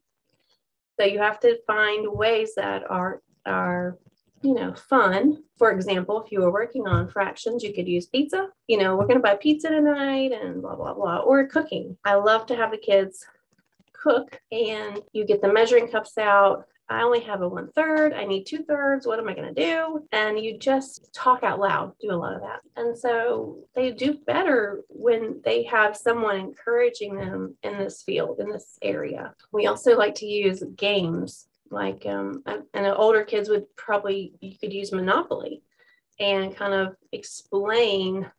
So 1.01 1.07
you 1.07 1.19
have 1.19 1.41
to 1.41 1.59
find 1.67 2.07
ways 2.07 2.55
that 2.57 2.89
are 2.89 3.23
are 3.45 3.99
you 4.43 4.55
know 4.55 4.75
fun. 4.75 5.43
For 5.57 5.71
example, 5.71 6.23
if 6.23 6.33
you 6.33 6.41
were 6.41 6.53
working 6.53 6.87
on 6.87 7.09
fractions, 7.09 7.63
you 7.63 7.73
could 7.73 7.89
use 7.89 8.07
pizza. 8.07 8.49
You 8.67 8.79
know, 8.79 8.97
we're 8.97 9.07
going 9.07 9.17
to 9.17 9.23
buy 9.23 9.37
pizza 9.37 9.69
tonight 9.69 10.33
and 10.33 10.63
blah 10.63 10.77
blah 10.77 10.95
blah. 10.95 11.19
Or 11.19 11.47
cooking. 11.47 11.97
I 12.05 12.15
love 12.15 12.47
to 12.47 12.57
have 12.57 12.71
the 12.71 12.79
kids 12.79 13.27
cook 13.93 14.41
and 14.51 15.01
you 15.13 15.25
get 15.25 15.41
the 15.41 15.53
measuring 15.53 15.89
cups 15.89 16.19
out 16.19 16.67
I 16.93 17.03
only 17.03 17.21
have 17.21 17.41
a 17.41 17.49
one 17.49 17.71
third. 17.73 18.13
I 18.13 18.25
need 18.25 18.45
two 18.45 18.65
thirds. 18.65 19.07
What 19.07 19.19
am 19.19 19.29
I 19.29 19.35
going 19.35 19.55
to 19.55 19.65
do? 19.65 20.07
And 20.13 20.39
you 20.39 20.59
just 20.59 21.13
talk 21.15 21.43
out 21.43 21.59
loud, 21.59 21.93
do 22.01 22.11
a 22.11 22.15
lot 22.15 22.35
of 22.35 22.43
that. 22.43 22.61
And 22.77 22.97
so 22.97 23.59
they 23.75 23.93
do 23.93 24.19
better 24.27 24.83
when 24.89 25.41
they 25.45 25.63
have 25.65 25.97
someone 25.97 26.37
encouraging 26.37 27.17
them 27.17 27.57
in 27.63 27.79
this 27.79 28.03
field, 28.03 28.41
in 28.41 28.51
this 28.51 28.79
area. 28.83 29.35
We 29.53 29.67
also 29.67 29.97
like 29.97 30.15
to 30.17 30.27
use 30.27 30.63
games 30.77 31.47
like, 31.73 32.05
um, 32.07 32.43
and 32.47 32.87
older 32.87 33.25
kids 33.25 33.49
would 33.49 33.65
probably, 33.77 34.35
you 34.41 34.57
could 34.59 34.73
use 34.73 34.93
Monopoly 34.93 35.63
and 36.21 36.55
kind 36.55 36.75
of 36.75 36.95
explain, 37.13 38.31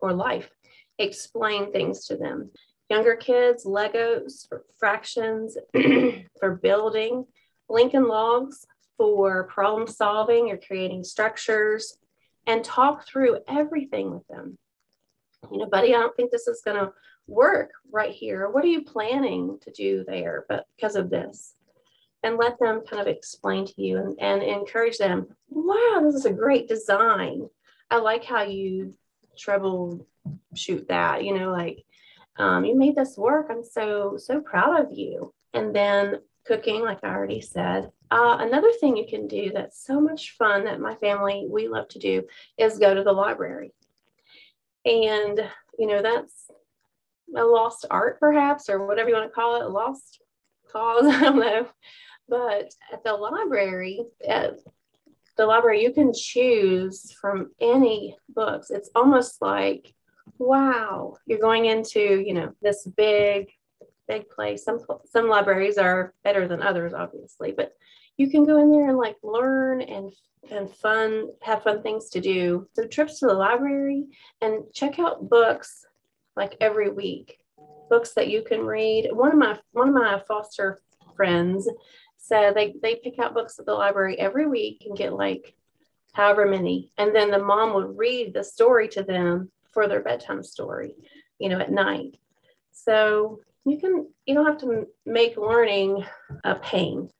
or 0.00 0.12
life, 0.12 0.50
explain 0.98 1.72
things 1.72 2.06
to 2.06 2.16
them. 2.16 2.50
Younger 2.90 3.16
kids, 3.16 3.64
Legos 3.64 4.48
for 4.48 4.64
fractions, 4.76 5.56
for 6.40 6.56
building 6.56 7.24
Lincoln 7.68 8.06
Logs 8.06 8.66
for 8.96 9.44
problem 9.44 9.88
solving 9.88 10.50
or 10.50 10.58
creating 10.58 11.04
structures 11.04 11.98
and 12.46 12.62
talk 12.62 13.06
through 13.06 13.38
everything 13.48 14.12
with 14.12 14.26
them. 14.28 14.58
You 15.50 15.58
know, 15.58 15.66
buddy, 15.66 15.94
I 15.94 15.98
don't 15.98 16.14
think 16.16 16.30
this 16.30 16.46
is 16.46 16.62
going 16.64 16.76
to 16.76 16.92
work 17.26 17.70
right 17.92 18.12
here. 18.12 18.48
What 18.48 18.64
are 18.64 18.68
you 18.68 18.84
planning 18.84 19.58
to 19.62 19.70
do 19.70 20.04
there? 20.06 20.44
But 20.48 20.66
because 20.76 20.96
of 20.96 21.10
this, 21.10 21.54
and 22.24 22.38
let 22.38 22.58
them 22.58 22.82
kind 22.88 23.00
of 23.00 23.06
explain 23.06 23.66
to 23.66 23.82
you 23.82 23.98
and, 23.98 24.18
and 24.18 24.42
encourage 24.42 24.98
them. 24.98 25.28
Wow, 25.50 26.00
this 26.02 26.14
is 26.14 26.24
a 26.24 26.32
great 26.32 26.68
design. 26.68 27.48
I 27.90 27.98
like 27.98 28.24
how 28.24 28.42
you 28.42 28.94
troubleshoot 29.38 30.88
that. 30.88 31.22
You 31.22 31.38
know, 31.38 31.52
like 31.52 31.84
um, 32.36 32.64
you 32.64 32.74
made 32.74 32.96
this 32.96 33.16
work. 33.16 33.48
I'm 33.50 33.62
so 33.62 34.16
so 34.16 34.40
proud 34.40 34.80
of 34.80 34.98
you. 34.98 35.32
And 35.52 35.76
then 35.76 36.20
cooking, 36.46 36.82
like 36.82 37.04
I 37.04 37.08
already 37.08 37.40
said. 37.40 37.90
Uh, 38.10 38.36
another 38.40 38.72
thing 38.72 38.96
you 38.96 39.06
can 39.08 39.26
do 39.28 39.50
that's 39.52 39.84
so 39.84 40.00
much 40.00 40.36
fun 40.36 40.64
that 40.64 40.80
my 40.80 40.94
family, 40.96 41.46
we 41.48 41.68
love 41.68 41.88
to 41.88 41.98
do 41.98 42.22
is 42.58 42.78
go 42.78 42.94
to 42.94 43.02
the 43.02 43.12
library. 43.12 43.72
And, 44.84 45.40
you 45.78 45.86
know, 45.86 46.02
that's 46.02 46.50
a 47.36 47.44
lost 47.44 47.86
art 47.90 48.20
perhaps, 48.20 48.68
or 48.68 48.86
whatever 48.86 49.08
you 49.08 49.14
want 49.14 49.28
to 49.28 49.34
call 49.34 49.56
it, 49.56 49.64
a 49.64 49.68
lost 49.68 50.20
cause, 50.70 51.06
I 51.08 51.20
don't 51.20 51.38
know. 51.38 51.66
But 52.28 52.74
at 52.92 53.04
the 53.04 53.12
library, 53.12 54.00
at 54.26 54.58
the 55.36 55.46
library, 55.46 55.82
you 55.82 55.92
can 55.92 56.12
choose 56.14 57.12
from 57.20 57.50
any 57.60 58.16
books. 58.28 58.70
It's 58.70 58.90
almost 58.94 59.42
like, 59.42 59.92
wow, 60.38 61.16
you're 61.26 61.38
going 61.38 61.66
into, 61.66 62.00
you 62.00 62.34
know, 62.34 62.52
this 62.62 62.86
big 62.86 63.50
big 64.06 64.28
place. 64.28 64.64
Some 64.64 64.80
some 65.06 65.28
libraries 65.28 65.78
are 65.78 66.14
better 66.24 66.46
than 66.46 66.62
others, 66.62 66.92
obviously, 66.94 67.52
but 67.52 67.72
you 68.16 68.30
can 68.30 68.44
go 68.44 68.58
in 68.58 68.70
there 68.70 68.88
and 68.88 68.98
like 68.98 69.16
learn 69.22 69.80
and 69.80 70.12
and 70.50 70.70
fun 70.70 71.28
have 71.42 71.62
fun 71.62 71.82
things 71.82 72.10
to 72.10 72.20
do. 72.20 72.68
So 72.74 72.86
trips 72.86 73.20
to 73.20 73.26
the 73.26 73.34
library 73.34 74.06
and 74.40 74.64
check 74.72 74.98
out 74.98 75.28
books 75.28 75.86
like 76.36 76.56
every 76.60 76.90
week. 76.90 77.38
Books 77.88 78.12
that 78.14 78.28
you 78.28 78.42
can 78.42 78.60
read. 78.60 79.10
One 79.12 79.32
of 79.32 79.38
my 79.38 79.58
one 79.72 79.88
of 79.88 79.94
my 79.94 80.22
foster 80.26 80.80
friends 81.16 81.68
said 82.26 82.54
they 82.54 82.74
they 82.82 82.96
pick 82.96 83.18
out 83.18 83.34
books 83.34 83.58
at 83.58 83.66
the 83.66 83.74
library 83.74 84.18
every 84.18 84.46
week 84.46 84.84
and 84.86 84.96
get 84.96 85.12
like 85.12 85.54
however 86.12 86.46
many, 86.46 86.92
and 86.98 87.14
then 87.14 87.30
the 87.30 87.38
mom 87.38 87.74
would 87.74 87.98
read 87.98 88.32
the 88.32 88.44
story 88.44 88.88
to 88.88 89.02
them 89.02 89.50
for 89.72 89.88
their 89.88 90.02
bedtime 90.02 90.42
story, 90.42 90.94
you 91.38 91.48
know, 91.48 91.58
at 91.58 91.72
night. 91.72 92.16
So 92.72 93.40
you 93.64 93.78
can 93.78 94.08
you 94.26 94.34
don't 94.34 94.46
have 94.46 94.58
to 94.58 94.86
make 95.06 95.36
learning 95.36 96.04
a 96.44 96.54
pain 96.56 97.10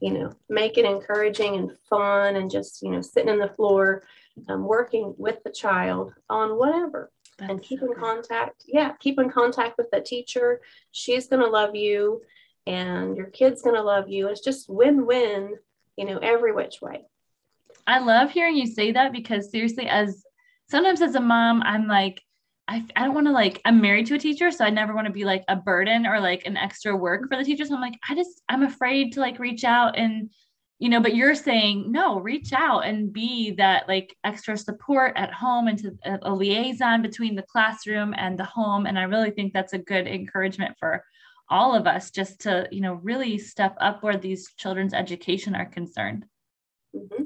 you 0.00 0.12
know. 0.12 0.32
Make 0.48 0.78
it 0.78 0.84
encouraging 0.84 1.56
and 1.56 1.72
fun 1.88 2.36
and 2.36 2.50
just 2.50 2.82
you 2.82 2.90
know 2.90 3.00
sitting 3.00 3.32
in 3.32 3.38
the 3.38 3.48
floor 3.48 4.02
um, 4.48 4.64
working 4.64 5.14
with 5.18 5.42
the 5.44 5.50
child 5.50 6.12
on 6.30 6.58
whatever 6.58 7.10
That's 7.38 7.50
and 7.50 7.62
keep 7.62 7.80
so 7.80 7.86
in 7.92 7.98
contact 7.98 8.64
yeah 8.66 8.92
keep 8.98 9.18
in 9.18 9.30
contact 9.30 9.76
with 9.78 9.90
the 9.90 10.00
teacher. 10.00 10.60
She's 10.92 11.28
going 11.28 11.42
to 11.42 11.48
love 11.48 11.74
you 11.74 12.22
and 12.66 13.16
your 13.16 13.26
kid's 13.26 13.62
going 13.62 13.76
to 13.76 13.82
love 13.82 14.08
you 14.08 14.28
it's 14.28 14.40
just 14.40 14.68
win-win 14.68 15.54
you 15.96 16.04
know 16.04 16.18
every 16.18 16.52
which 16.52 16.80
way 16.80 17.02
i 17.86 17.98
love 17.98 18.30
hearing 18.30 18.56
you 18.56 18.66
say 18.66 18.92
that 18.92 19.12
because 19.12 19.50
seriously 19.50 19.88
as 19.88 20.24
sometimes 20.70 21.02
as 21.02 21.14
a 21.14 21.20
mom 21.20 21.62
i'm 21.64 21.86
like 21.86 22.22
I, 22.68 22.84
I 22.96 23.04
don't 23.04 23.14
want 23.14 23.26
to 23.26 23.32
like 23.32 23.60
I'm 23.64 23.80
married 23.80 24.06
to 24.06 24.14
a 24.14 24.18
teacher, 24.18 24.50
so 24.50 24.64
I 24.64 24.70
never 24.70 24.94
want 24.94 25.06
to 25.06 25.12
be 25.12 25.24
like 25.24 25.44
a 25.48 25.56
burden 25.56 26.06
or 26.06 26.20
like 26.20 26.46
an 26.46 26.56
extra 26.56 26.96
work 26.96 27.28
for 27.28 27.36
the 27.36 27.44
teachers. 27.44 27.68
So 27.68 27.74
I'm 27.74 27.80
like, 27.80 27.98
I 28.08 28.14
just 28.14 28.40
I'm 28.48 28.62
afraid 28.62 29.12
to 29.12 29.20
like 29.20 29.38
reach 29.38 29.64
out 29.64 29.98
and 29.98 30.30
you 30.78 30.88
know, 30.88 31.00
but 31.00 31.14
you're 31.14 31.34
saying 31.34 31.92
no, 31.92 32.18
reach 32.18 32.52
out 32.52 32.80
and 32.80 33.12
be 33.12 33.52
that 33.52 33.86
like 33.88 34.16
extra 34.24 34.56
support 34.56 35.12
at 35.16 35.32
home 35.32 35.68
and 35.68 35.78
to 35.78 35.92
a 36.22 36.32
liaison 36.32 37.02
between 37.02 37.34
the 37.34 37.44
classroom 37.44 38.14
and 38.16 38.38
the 38.38 38.44
home. 38.44 38.86
And 38.86 38.98
I 38.98 39.02
really 39.02 39.30
think 39.30 39.52
that's 39.52 39.74
a 39.74 39.78
good 39.78 40.06
encouragement 40.06 40.74
for 40.78 41.04
all 41.52 41.74
of 41.74 41.86
us 41.86 42.10
just 42.10 42.40
to, 42.40 42.66
you 42.72 42.80
know, 42.80 42.94
really 42.94 43.36
step 43.36 43.76
up 43.78 44.02
where 44.02 44.16
these 44.16 44.50
children's 44.56 44.94
education 44.94 45.54
are 45.54 45.66
concerned. 45.66 46.24
Mm-hmm. 46.96 47.24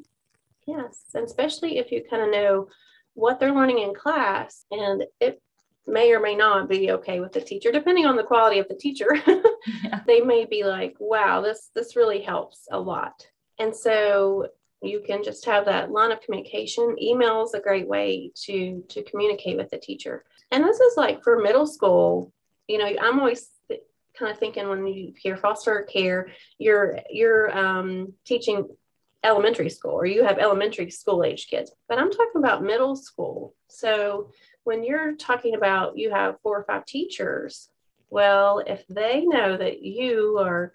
Yes, 0.66 0.98
and 1.14 1.24
especially 1.24 1.78
if 1.78 1.92
you 1.92 2.02
kind 2.10 2.22
of 2.22 2.30
know 2.30 2.68
what 3.14 3.38
they're 3.38 3.54
learning 3.54 3.78
in 3.78 3.94
class 3.94 4.66
and 4.72 5.04
it 5.20 5.40
may 5.86 6.12
or 6.12 6.20
may 6.20 6.34
not 6.34 6.68
be 6.68 6.90
okay 6.90 7.20
with 7.20 7.32
the 7.32 7.40
teacher 7.40 7.70
depending 7.70 8.04
on 8.04 8.16
the 8.16 8.22
quality 8.22 8.58
of 8.58 8.66
the 8.68 8.74
teacher 8.74 9.08
yeah. 9.84 10.00
they 10.06 10.20
may 10.20 10.44
be 10.44 10.64
like 10.64 10.96
wow 10.98 11.40
this 11.40 11.70
this 11.76 11.94
really 11.94 12.20
helps 12.20 12.66
a 12.72 12.78
lot 12.78 13.24
and 13.60 13.74
so 13.74 14.48
you 14.82 15.00
can 15.06 15.22
just 15.22 15.46
have 15.46 15.64
that 15.64 15.92
line 15.92 16.10
of 16.10 16.20
communication 16.20 16.96
email 17.00 17.44
is 17.44 17.54
a 17.54 17.60
great 17.60 17.86
way 17.86 18.32
to 18.34 18.84
to 18.88 19.04
communicate 19.04 19.56
with 19.56 19.70
the 19.70 19.78
teacher 19.78 20.24
and 20.50 20.64
this 20.64 20.80
is 20.80 20.96
like 20.96 21.22
for 21.22 21.40
middle 21.40 21.66
school 21.66 22.32
you 22.66 22.76
know 22.76 22.92
i'm 23.00 23.20
always 23.20 23.48
kind 24.18 24.30
of 24.30 24.38
thinking 24.38 24.68
when 24.68 24.86
you 24.86 25.12
hear 25.16 25.36
foster 25.36 25.82
care 25.82 26.28
you're 26.58 26.98
you're 27.10 27.56
um, 27.56 28.12
teaching 28.24 28.66
elementary 29.26 29.68
school 29.68 29.92
or 29.92 30.06
you 30.06 30.24
have 30.24 30.38
elementary 30.38 30.90
school 30.90 31.24
age 31.24 31.48
kids, 31.48 31.72
but 31.88 31.98
I'm 31.98 32.10
talking 32.10 32.38
about 32.38 32.62
middle 32.62 32.96
school. 32.96 33.54
So 33.68 34.30
when 34.64 34.84
you're 34.84 35.16
talking 35.16 35.54
about 35.54 35.98
you 35.98 36.10
have 36.10 36.40
four 36.42 36.58
or 36.58 36.64
five 36.64 36.86
teachers, 36.86 37.68
well, 38.08 38.62
if 38.64 38.86
they 38.88 39.24
know 39.26 39.56
that 39.56 39.82
you 39.82 40.38
are 40.38 40.72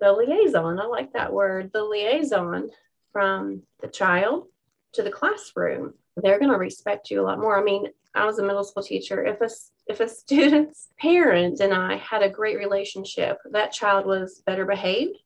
the 0.00 0.12
liaison, 0.12 0.80
I 0.80 0.86
like 0.86 1.12
that 1.12 1.32
word, 1.32 1.70
the 1.72 1.84
liaison 1.84 2.70
from 3.12 3.62
the 3.80 3.88
child 3.88 4.46
to 4.94 5.02
the 5.02 5.10
classroom, 5.10 5.94
they're 6.22 6.38
going 6.38 6.50
to 6.50 6.58
respect 6.58 7.10
you 7.10 7.20
a 7.20 7.26
lot 7.26 7.38
more. 7.38 7.58
I 7.58 7.62
mean, 7.62 7.86
I 8.14 8.26
was 8.26 8.38
a 8.38 8.42
middle 8.42 8.64
school 8.64 8.82
teacher. 8.82 9.24
If 9.24 9.40
a 9.40 9.50
if 9.86 10.00
a 10.00 10.08
student's 10.08 10.88
parent 10.98 11.60
and 11.60 11.72
I 11.72 11.96
had 11.96 12.22
a 12.22 12.28
great 12.28 12.58
relationship, 12.58 13.38
that 13.50 13.72
child 13.72 14.06
was 14.06 14.42
better 14.46 14.64
behaved 14.66 15.18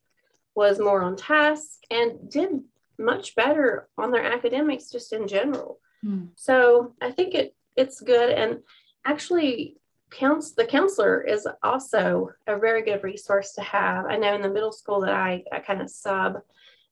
was 0.54 0.78
more 0.78 1.02
on 1.02 1.16
task 1.16 1.80
and 1.90 2.30
did 2.30 2.62
much 2.98 3.34
better 3.34 3.88
on 3.98 4.10
their 4.10 4.24
academics 4.24 4.90
just 4.90 5.12
in 5.12 5.26
general. 5.26 5.78
Mm. 6.04 6.28
So 6.36 6.94
I 7.00 7.10
think 7.10 7.34
it 7.34 7.54
it's 7.76 8.00
good 8.00 8.30
and 8.30 8.60
actually 9.04 9.76
counts 10.10 10.52
the 10.52 10.64
counselor 10.64 11.22
is 11.22 11.48
also 11.64 12.30
a 12.46 12.56
very 12.56 12.82
good 12.82 13.02
resource 13.02 13.52
to 13.54 13.62
have. 13.62 14.06
I 14.06 14.16
know 14.16 14.34
in 14.34 14.42
the 14.42 14.48
middle 14.48 14.70
school 14.70 15.00
that 15.00 15.12
I, 15.12 15.42
I 15.50 15.58
kind 15.58 15.82
of 15.82 15.90
sub 15.90 16.40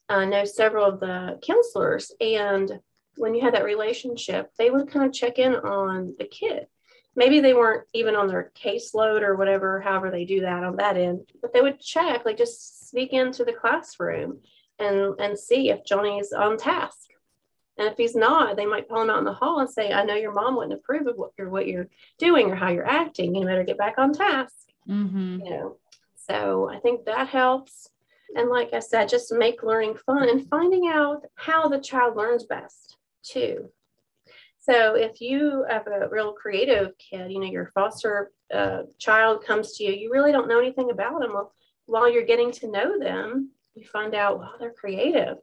I 0.09 0.25
know 0.25 0.45
several 0.45 0.85
of 0.85 1.01
the 1.01 1.39
counselors 1.43 2.13
and 2.21 2.81
when 3.17 3.35
you 3.35 3.43
had 3.43 3.55
that 3.55 3.65
relationship, 3.65 4.51
they 4.59 4.71
would 4.71 4.91
kind 4.91 5.07
of 5.07 5.13
check 5.13 5.39
in 5.39 5.55
on 5.55 6.15
the 6.19 6.25
kid 6.25 6.67
maybe 7.15 7.41
they 7.41 7.55
weren't 7.55 7.87
even 7.93 8.17
on 8.17 8.29
their 8.29 8.53
caseload 8.55 9.23
or 9.23 9.37
whatever, 9.37 9.81
however 9.81 10.11
they 10.11 10.25
do 10.25 10.41
that 10.41 10.65
on 10.65 10.77
that 10.77 10.97
end, 10.97 11.31
but 11.41 11.53
they 11.53 11.61
would 11.61 11.81
check, 11.81 12.25
like 12.25 12.39
just 12.39 12.89
sneak 12.91 13.13
into 13.13 13.45
the 13.45 13.53
classroom 13.53 14.41
and 14.79 15.19
and 15.21 15.39
see 15.39 15.71
if 15.71 15.85
Johnny's 15.85 16.33
on 16.33 16.57
task. 16.57 17.11
And 17.79 17.89
if 17.89 17.97
he's 17.97 18.15
not, 18.15 18.57
they 18.57 18.67
might 18.67 18.89
pull 18.89 19.03
him 19.03 19.11
out 19.11 19.19
in 19.19 19.25
the 19.25 19.33
hall 19.33 19.61
and 19.61 19.71
say, 19.71 19.93
I 19.93 20.05
know 20.05 20.15
your 20.15 20.33
mom 20.33 20.57
wouldn't 20.57 20.75
approve 20.75 21.07
of 21.07 21.17
what 21.17 21.33
you're 21.39 21.49
what 21.49 21.67
you're 21.67 21.89
doing 22.19 22.51
or 22.51 22.55
how 22.55 22.69
you're 22.69 22.87
acting. 22.87 23.35
You 23.35 23.47
better 23.47 23.65
get 23.65 23.79
back 23.79 23.95
on 23.99 24.13
task. 24.13 24.55
Mm-hmm. 24.89 25.41
You 25.45 25.51
know. 25.51 25.77
So 26.27 26.71
I 26.71 26.79
think 26.79 27.05
that 27.07 27.29
helps. 27.29 27.89
And 28.35 28.49
like 28.49 28.73
I 28.73 28.79
said, 28.79 29.09
just 29.09 29.33
make 29.33 29.63
learning 29.63 29.97
fun 30.07 30.29
and 30.29 30.49
finding 30.49 30.89
out 30.89 31.25
how 31.35 31.69
the 31.69 31.79
child 31.79 32.17
learns 32.17 32.45
best 32.45 32.97
too. 33.23 33.71
So 34.59 34.95
if 34.95 35.21
you 35.21 35.65
have 35.69 35.87
a 35.89 36.09
real 36.09 36.33
creative 36.33 36.93
kid, 36.99 37.33
you 37.33 37.41
know, 37.41 37.51
your 37.51 37.73
foster 37.75 38.31
uh, 38.55 38.83
child 38.99 39.45
comes 39.45 39.77
to 39.77 39.85
you, 39.85 39.93
you 39.93 40.13
really 40.13 40.31
don't 40.31 40.49
know 40.49 40.61
anything 40.61 40.91
about 40.91 41.21
them. 41.21 41.33
Well, 41.33 41.53
while 41.87 42.11
you're 42.11 42.25
getting 42.25 42.53
to 42.53 42.71
know 42.71 42.99
them, 42.99 43.51
you 43.75 43.85
find 43.85 44.15
out, 44.15 44.39
wow, 44.39 44.53
they're 44.61 44.73
creative. 44.73 45.39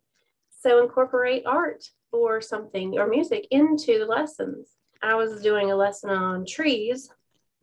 So 0.61 0.81
incorporate 0.81 1.45
art 1.45 1.83
or 2.11 2.39
something 2.41 2.97
or 2.97 3.07
music 3.07 3.47
into 3.51 3.99
the 3.99 4.05
lessons. 4.05 4.69
I 5.01 5.15
was 5.15 5.41
doing 5.41 5.71
a 5.71 5.75
lesson 5.75 6.09
on 6.09 6.45
trees, 6.45 7.09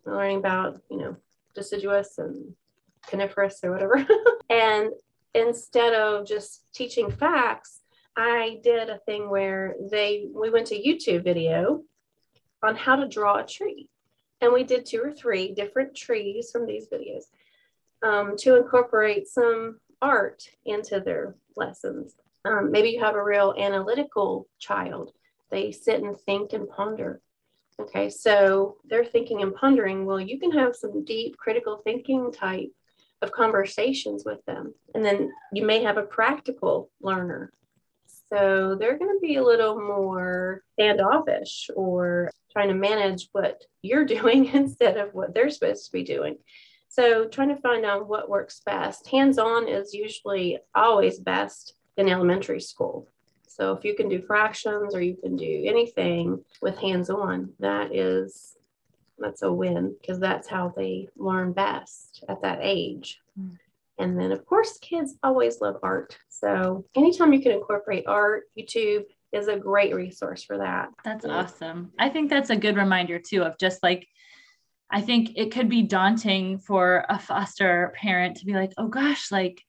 learning 0.04 0.38
about, 0.38 0.80
you 0.90 0.98
know, 0.98 1.16
deciduous 1.54 2.18
and 2.18 2.54
coniferous 3.06 3.60
or 3.62 3.72
whatever. 3.72 4.06
and 4.50 4.90
instead 5.34 5.94
of 5.94 6.26
just 6.26 6.62
teaching 6.74 7.10
facts, 7.10 7.80
I 8.16 8.60
did 8.62 8.88
a 8.88 8.98
thing 8.98 9.28
where 9.28 9.74
they 9.90 10.28
we 10.34 10.50
went 10.50 10.68
to 10.68 10.82
YouTube 10.82 11.24
video 11.24 11.82
on 12.62 12.74
how 12.74 12.96
to 12.96 13.08
draw 13.08 13.38
a 13.38 13.46
tree. 13.46 13.88
And 14.40 14.52
we 14.52 14.64
did 14.64 14.86
two 14.86 15.00
or 15.02 15.12
three 15.12 15.52
different 15.52 15.94
trees 15.94 16.50
from 16.50 16.66
these 16.66 16.88
videos 16.88 17.24
um, 18.02 18.36
to 18.38 18.56
incorporate 18.56 19.28
some 19.28 19.80
art 20.02 20.42
into 20.64 21.00
their 21.00 21.36
lessons. 21.56 22.14
Um, 22.44 22.70
maybe 22.70 22.90
you 22.90 23.00
have 23.00 23.14
a 23.14 23.22
real 23.22 23.54
analytical 23.58 24.46
child. 24.58 25.12
They 25.50 25.72
sit 25.72 26.02
and 26.02 26.18
think 26.18 26.52
and 26.52 26.68
ponder. 26.68 27.20
Okay, 27.80 28.08
so 28.08 28.76
they're 28.84 29.04
thinking 29.04 29.42
and 29.42 29.54
pondering. 29.54 30.06
Well, 30.06 30.20
you 30.20 30.38
can 30.38 30.52
have 30.52 30.76
some 30.76 31.04
deep 31.04 31.36
critical 31.36 31.80
thinking 31.84 32.32
type 32.32 32.70
of 33.22 33.32
conversations 33.32 34.24
with 34.24 34.44
them. 34.46 34.74
And 34.94 35.04
then 35.04 35.30
you 35.52 35.64
may 35.64 35.82
have 35.82 35.96
a 35.96 36.02
practical 36.02 36.90
learner 37.00 37.52
so 38.32 38.76
they're 38.78 38.98
going 38.98 39.16
to 39.16 39.26
be 39.26 39.36
a 39.36 39.44
little 39.44 39.76
more 39.80 40.62
standoffish 40.72 41.70
or 41.76 42.30
trying 42.52 42.68
to 42.68 42.74
manage 42.74 43.28
what 43.32 43.62
you're 43.82 44.04
doing 44.16 44.46
instead 44.46 44.96
of 44.96 45.14
what 45.14 45.34
they're 45.34 45.50
supposed 45.50 45.86
to 45.86 45.92
be 45.92 46.02
doing. 46.02 46.38
So 46.88 47.26
trying 47.26 47.54
to 47.54 47.60
find 47.60 47.84
out 47.84 48.08
what 48.08 48.30
works 48.30 48.62
best. 48.64 49.06
Hands 49.08 49.38
on 49.38 49.68
is 49.68 49.92
usually 49.92 50.58
always 50.74 51.18
best 51.18 51.74
in 51.96 52.08
elementary 52.08 52.60
school. 52.60 53.08
So 53.46 53.72
if 53.72 53.84
you 53.84 53.94
can 53.94 54.08
do 54.08 54.22
fractions 54.22 54.94
or 54.94 55.00
you 55.00 55.16
can 55.16 55.36
do 55.36 55.64
anything 55.66 56.44
with 56.60 56.78
hands 56.78 57.10
on, 57.10 57.52
that 57.60 57.94
is 57.94 58.56
that's 59.18 59.42
a 59.42 59.52
win 59.52 59.94
because 60.00 60.18
that's 60.20 60.46
how 60.46 60.74
they 60.76 61.08
learn 61.16 61.52
best 61.52 62.24
at 62.28 62.42
that 62.42 62.58
age. 62.60 63.20
Mm. 63.40 63.58
And 63.98 64.18
then, 64.18 64.32
of 64.32 64.44
course, 64.44 64.78
kids 64.78 65.14
always 65.22 65.60
love 65.60 65.76
art. 65.82 66.16
So, 66.28 66.84
anytime 66.94 67.32
you 67.32 67.40
can 67.40 67.52
incorporate 67.52 68.04
art, 68.06 68.44
YouTube 68.58 69.04
is 69.32 69.48
a 69.48 69.56
great 69.56 69.94
resource 69.94 70.44
for 70.44 70.58
that. 70.58 70.88
That's 71.04 71.24
yeah. 71.24 71.32
awesome. 71.32 71.92
I 71.98 72.08
think 72.08 72.28
that's 72.28 72.50
a 72.50 72.56
good 72.56 72.76
reminder, 72.76 73.18
too, 73.18 73.42
of 73.42 73.58
just 73.58 73.82
like, 73.82 74.06
I 74.90 75.00
think 75.00 75.32
it 75.36 75.50
could 75.50 75.68
be 75.68 75.82
daunting 75.82 76.58
for 76.58 77.04
a 77.08 77.18
foster 77.18 77.92
parent 77.96 78.36
to 78.36 78.46
be 78.46 78.52
like, 78.52 78.72
oh 78.76 78.88
gosh, 78.88 79.32
like, 79.32 79.62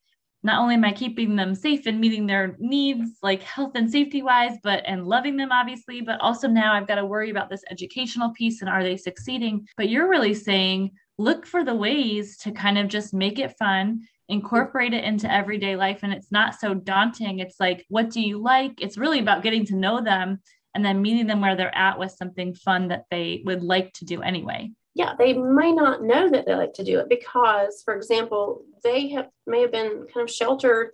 not 0.43 0.59
only 0.61 0.75
am 0.75 0.85
I 0.85 0.91
keeping 0.91 1.35
them 1.35 1.55
safe 1.55 1.87
and 1.87 1.99
meeting 1.99 2.27
their 2.27 2.55
needs, 2.59 3.17
like 3.23 3.41
health 3.41 3.71
and 3.75 3.91
safety 3.91 4.21
wise, 4.21 4.57
but 4.63 4.83
and 4.85 5.05
loving 5.05 5.35
them 5.35 5.51
obviously, 5.51 6.01
but 6.01 6.21
also 6.21 6.47
now 6.47 6.73
I've 6.73 6.87
got 6.87 6.95
to 6.95 7.05
worry 7.05 7.31
about 7.31 7.49
this 7.49 7.63
educational 7.71 8.31
piece 8.33 8.61
and 8.61 8.69
are 8.69 8.83
they 8.83 8.97
succeeding? 8.97 9.67
But 9.75 9.89
you're 9.89 10.09
really 10.09 10.35
saying, 10.35 10.91
look 11.17 11.45
for 11.45 11.63
the 11.63 11.75
ways 11.75 12.37
to 12.37 12.51
kind 12.51 12.77
of 12.77 12.87
just 12.87 13.13
make 13.13 13.39
it 13.39 13.57
fun 13.57 14.01
incorporate 14.29 14.93
it 14.93 15.03
into 15.03 15.31
everyday 15.31 15.75
life 15.75 15.99
and 16.03 16.13
it's 16.13 16.31
not 16.31 16.59
so 16.59 16.73
daunting. 16.73 17.39
It's 17.39 17.59
like 17.59 17.85
what 17.89 18.09
do 18.09 18.21
you 18.21 18.37
like? 18.37 18.81
It's 18.81 18.97
really 18.97 19.19
about 19.19 19.43
getting 19.43 19.65
to 19.67 19.75
know 19.75 20.01
them 20.01 20.39
and 20.75 20.83
then 20.85 21.01
meeting 21.01 21.27
them 21.27 21.41
where 21.41 21.55
they're 21.55 21.75
at 21.75 21.97
with 21.97 22.11
something 22.11 22.53
fun 22.53 22.89
that 22.89 23.05
they 23.09 23.41
would 23.45 23.63
like 23.63 23.93
to 23.93 24.05
do 24.05 24.21
anyway. 24.21 24.71
Yeah 24.95 25.13
they 25.17 25.33
may 25.33 25.71
not 25.71 26.03
know 26.03 26.29
that 26.29 26.45
they 26.45 26.55
like 26.55 26.73
to 26.73 26.83
do 26.83 26.99
it 26.99 27.09
because 27.09 27.81
for 27.85 27.95
example 27.95 28.63
they 28.83 29.09
have 29.09 29.29
may 29.45 29.61
have 29.61 29.71
been 29.71 30.05
kind 30.13 30.27
of 30.27 30.29
sheltered 30.29 30.91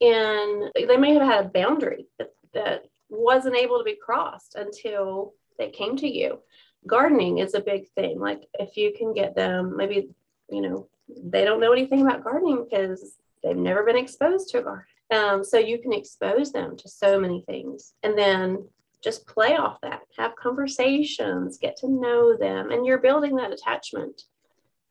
in 0.00 0.70
they 0.74 0.96
may 0.96 1.14
have 1.14 1.22
had 1.22 1.46
a 1.46 1.48
boundary 1.48 2.06
that, 2.18 2.30
that 2.54 2.84
wasn't 3.10 3.56
able 3.56 3.78
to 3.78 3.84
be 3.84 3.96
crossed 4.00 4.54
until 4.54 5.34
they 5.58 5.70
came 5.70 5.96
to 5.96 6.08
you. 6.08 6.38
Gardening 6.86 7.38
is 7.38 7.54
a 7.54 7.60
big 7.60 7.88
thing. 7.96 8.20
Like 8.20 8.46
if 8.54 8.76
you 8.76 8.92
can 8.96 9.12
get 9.12 9.34
them 9.34 9.76
maybe 9.76 10.10
you 10.50 10.60
know 10.60 10.88
they 11.08 11.44
don't 11.44 11.60
know 11.60 11.72
anything 11.72 12.02
about 12.02 12.24
gardening 12.24 12.66
because 12.68 13.16
they've 13.42 13.56
never 13.56 13.84
been 13.84 13.96
exposed 13.96 14.48
to 14.50 14.58
a 14.58 14.62
garden. 14.62 14.84
Um, 15.10 15.42
so 15.42 15.58
you 15.58 15.78
can 15.78 15.92
expose 15.92 16.52
them 16.52 16.76
to 16.76 16.88
so 16.88 17.18
many 17.18 17.42
things 17.42 17.94
and 18.02 18.16
then 18.16 18.68
just 19.02 19.26
play 19.26 19.56
off 19.56 19.80
that, 19.82 20.02
have 20.18 20.36
conversations, 20.36 21.58
get 21.58 21.76
to 21.78 21.88
know 21.88 22.36
them, 22.36 22.70
and 22.70 22.84
you're 22.84 22.98
building 22.98 23.36
that 23.36 23.52
attachment 23.52 24.22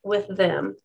with 0.03 0.27
them 0.35 0.75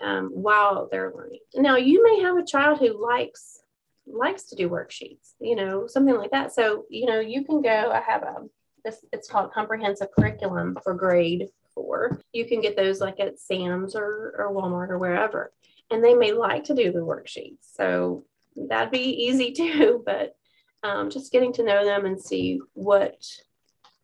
um, 0.00 0.30
while 0.32 0.88
they're 0.90 1.12
learning. 1.14 1.40
Now 1.54 1.76
you 1.76 2.02
may 2.02 2.20
have 2.20 2.36
a 2.36 2.44
child 2.44 2.78
who 2.78 3.02
likes 3.04 3.60
likes 4.06 4.44
to 4.44 4.56
do 4.56 4.68
worksheets, 4.68 5.34
you 5.40 5.54
know, 5.54 5.86
something 5.86 6.16
like 6.16 6.30
that. 6.30 6.52
So 6.52 6.84
you 6.88 7.06
know 7.06 7.20
you 7.20 7.44
can 7.44 7.62
go. 7.62 7.92
I 7.92 8.00
have 8.00 8.22
a 8.22 8.36
this 8.84 9.04
it's 9.12 9.28
called 9.28 9.52
comprehensive 9.52 10.08
curriculum 10.16 10.78
for 10.82 10.94
grade 10.94 11.48
for. 11.74 12.20
You 12.32 12.46
can 12.46 12.60
get 12.60 12.76
those 12.76 13.00
like 13.00 13.20
at 13.20 13.38
Sam's 13.38 13.94
or, 13.94 14.34
or 14.38 14.52
Walmart 14.52 14.90
or 14.90 14.98
wherever. 14.98 15.52
And 15.90 16.02
they 16.02 16.14
may 16.14 16.32
like 16.32 16.64
to 16.64 16.74
do 16.74 16.92
the 16.92 17.00
worksheets. 17.00 17.58
So 17.74 18.24
that'd 18.56 18.90
be 18.90 19.24
easy 19.26 19.52
too, 19.56 20.02
but 20.04 20.34
um, 20.82 21.10
just 21.10 21.32
getting 21.32 21.52
to 21.54 21.62
know 21.62 21.84
them 21.84 22.06
and 22.06 22.20
see 22.20 22.60
what 22.74 23.24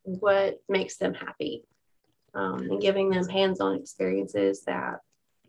what 0.04 0.62
makes 0.68 0.96
them 0.96 1.12
happy 1.12 1.64
um, 2.35 2.61
and 2.61 2.81
giving 2.81 3.11
them 3.11 3.28
hands-on 3.28 3.76
experiences 3.76 4.62
that 4.64 5.00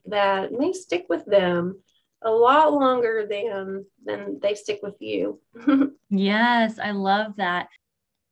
that 0.05 0.51
may 0.51 0.73
stick 0.73 1.05
with 1.07 1.25
them 1.25 1.81
a 2.23 2.29
lot 2.29 2.73
longer 2.73 3.25
than 3.29 3.85
than 4.03 4.39
they 4.41 4.55
stick 4.55 4.79
with 4.81 4.95
you. 4.99 5.39
yes, 6.09 6.79
I 6.79 6.91
love 6.91 7.35
that. 7.37 7.67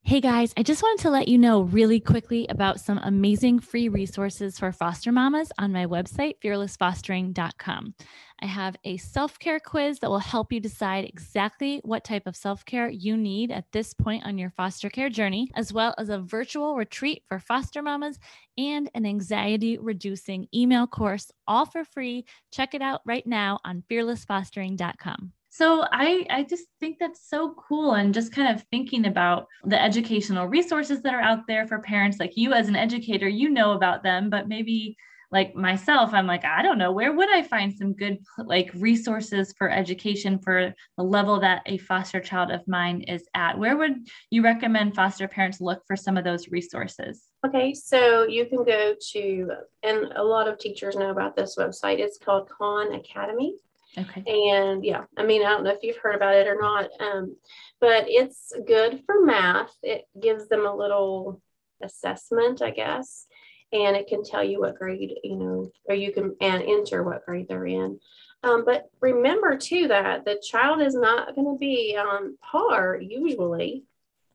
Hey 0.08 0.22
guys, 0.22 0.54
I 0.56 0.64
just 0.64 0.82
wanted 0.82 1.02
to 1.02 1.10
let 1.10 1.28
you 1.28 1.38
know 1.38 1.64
really 1.64 2.00
quickly 2.00 2.48
about 2.48 2.80
some 2.80 2.98
amazing 2.98 3.60
free 3.60 3.90
resources 3.90 4.58
for 4.58 4.72
foster 4.72 5.12
mamas 5.12 5.52
on 5.58 5.74
my 5.74 5.86
website, 5.86 6.36
fearlessfostering.com. 6.42 7.94
I 8.40 8.46
have 8.46 8.78
a 8.86 8.96
self 8.96 9.38
care 9.38 9.60
quiz 9.60 10.00
that 10.00 10.10
will 10.10 10.20
help 10.20 10.54
you 10.54 10.62
decide 10.62 11.04
exactly 11.04 11.82
what 11.84 12.06
type 12.06 12.26
of 12.26 12.38
self 12.38 12.64
care 12.64 12.88
you 12.88 13.18
need 13.18 13.52
at 13.52 13.70
this 13.74 13.94
point 13.94 14.26
on 14.26 14.38
your 14.38 14.52
foster 14.52 14.90
care 14.90 15.10
journey, 15.10 15.52
as 15.56 15.74
well 15.74 15.94
as 15.98 16.08
a 16.08 16.20
virtual 16.20 16.78
retreat 16.78 17.24
for 17.28 17.38
foster 17.38 17.82
mamas 17.82 18.18
and 18.58 18.90
an 18.96 19.06
anxiety 19.06 19.78
reducing 19.78 20.48
email 20.56 20.88
course, 20.88 21.32
all 21.50 21.66
for 21.66 21.84
free. 21.84 22.24
Check 22.54 22.74
it 22.74 22.82
out 22.82 23.02
right 23.06 23.28
now 23.28 23.60
on 23.66 23.84
fearlessfostering.com. 23.92 25.34
So 25.58 25.86
I 25.92 26.24
I 26.30 26.44
just 26.44 26.66
think 26.80 26.98
that's 27.00 27.28
so 27.28 27.56
cool 27.68 27.96
and 27.96 28.14
just 28.14 28.32
kind 28.32 28.54
of 28.54 28.64
thinking 28.70 29.08
about 29.08 29.48
the 29.64 29.82
educational 29.82 30.46
resources 30.46 31.02
that 31.02 31.16
are 31.16 31.20
out 31.20 31.48
there 31.48 31.66
for 31.66 31.80
parents 31.80 32.20
like 32.20 32.34
you 32.36 32.54
as 32.54 32.68
an 32.68 32.76
educator, 32.76 33.28
you 33.28 33.50
know 33.50 33.72
about 33.72 34.04
them, 34.04 34.30
but 34.30 34.48
maybe 34.48 34.96
like 35.32 35.56
myself, 35.56 36.14
I'm 36.14 36.28
like, 36.28 36.46
I 36.46 36.62
don't 36.62 36.78
know, 36.78 36.92
where 36.92 37.12
would 37.12 37.34
I 37.34 37.42
find 37.42 37.74
some 37.74 37.94
good 37.94 38.20
like 38.38 38.70
resources 38.76 39.52
for 39.58 39.68
education 39.68 40.38
for 40.38 40.76
the 40.96 41.04
level 41.04 41.40
that 41.40 41.64
a 41.66 41.80
foster 41.80 42.20
child 42.20 42.52
of 42.52 42.62
mine 42.68 43.02
is 43.02 43.28
at? 43.34 43.58
Where 43.58 43.78
would 43.78 44.08
you 44.30 44.44
recommend 44.44 44.94
foster 44.94 45.28
parents 45.28 45.60
look 45.60 45.82
for 45.88 45.96
some 45.96 46.18
of 46.18 46.24
those 46.24 46.50
resources? 46.50 47.24
Okay, 47.46 47.74
so 47.74 48.28
you 48.28 48.46
can 48.46 48.64
go 48.64 48.94
to, 49.14 49.52
and 49.82 50.14
a 50.16 50.24
lot 50.24 50.48
of 50.48 50.60
teachers 50.60 50.96
know 50.96 51.10
about 51.10 51.36
this 51.36 51.56
website. 51.58 51.98
It's 51.98 52.20
called 52.20 52.48
Khan 52.48 52.94
Academy. 52.94 53.56
Okay. 53.98 54.24
And 54.28 54.86
yeah, 54.86 55.06
I 55.18 55.24
mean, 55.26 55.44
I 55.44 55.50
don't 55.50 55.64
know 55.64 55.72
if 55.72 55.82
you've 55.82 55.98
heard 55.98 56.16
about 56.16 56.36
it 56.36 56.48
or 56.48 56.58
not, 56.60 56.90
um, 57.00 57.36
but 57.82 58.06
it's 58.08 58.54
good 58.68 59.02
for 59.06 59.26
math. 59.26 59.76
It 59.82 60.06
gives 60.22 60.48
them 60.48 60.66
a 60.68 60.76
little 60.76 61.42
assessment, 61.82 62.62
I 62.62 62.70
guess, 62.72 63.26
and 63.72 63.96
it 63.96 64.08
can 64.08 64.24
tell 64.24 64.44
you 64.44 64.60
what 64.60 64.78
grade, 64.78 65.16
you 65.24 65.36
know, 65.36 65.72
or 65.90 65.96
you 65.96 66.12
can 66.12 66.36
and 66.42 66.62
enter 66.62 67.04
what 67.04 67.26
grade 67.26 67.48
they're 67.48 67.66
in. 67.66 68.00
Um, 68.44 68.66
but 68.66 68.86
remember 69.02 69.58
too 69.58 69.88
that 69.88 70.26
the 70.26 70.40
child 70.48 70.80
is 70.82 70.94
not 70.94 71.34
going 71.34 71.52
to 71.52 71.58
be 71.60 71.98
on 71.98 72.38
par 72.40 73.00
usually 73.02 73.84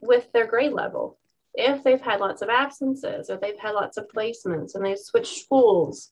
with 0.01 0.31
their 0.33 0.47
grade 0.47 0.73
level. 0.73 1.19
if 1.55 1.85
they've 1.85 2.01
had 2.01 2.21
lots 2.21 2.43
of 2.43 2.49
absences 2.49 3.29
or 3.29 3.37
they've 3.37 3.59
had 3.59 3.73
lots 3.73 3.97
of 3.97 4.09
placements 4.09 4.75
and 4.75 4.85
they've 4.85 4.99
switched 4.99 5.45
schools 5.45 6.11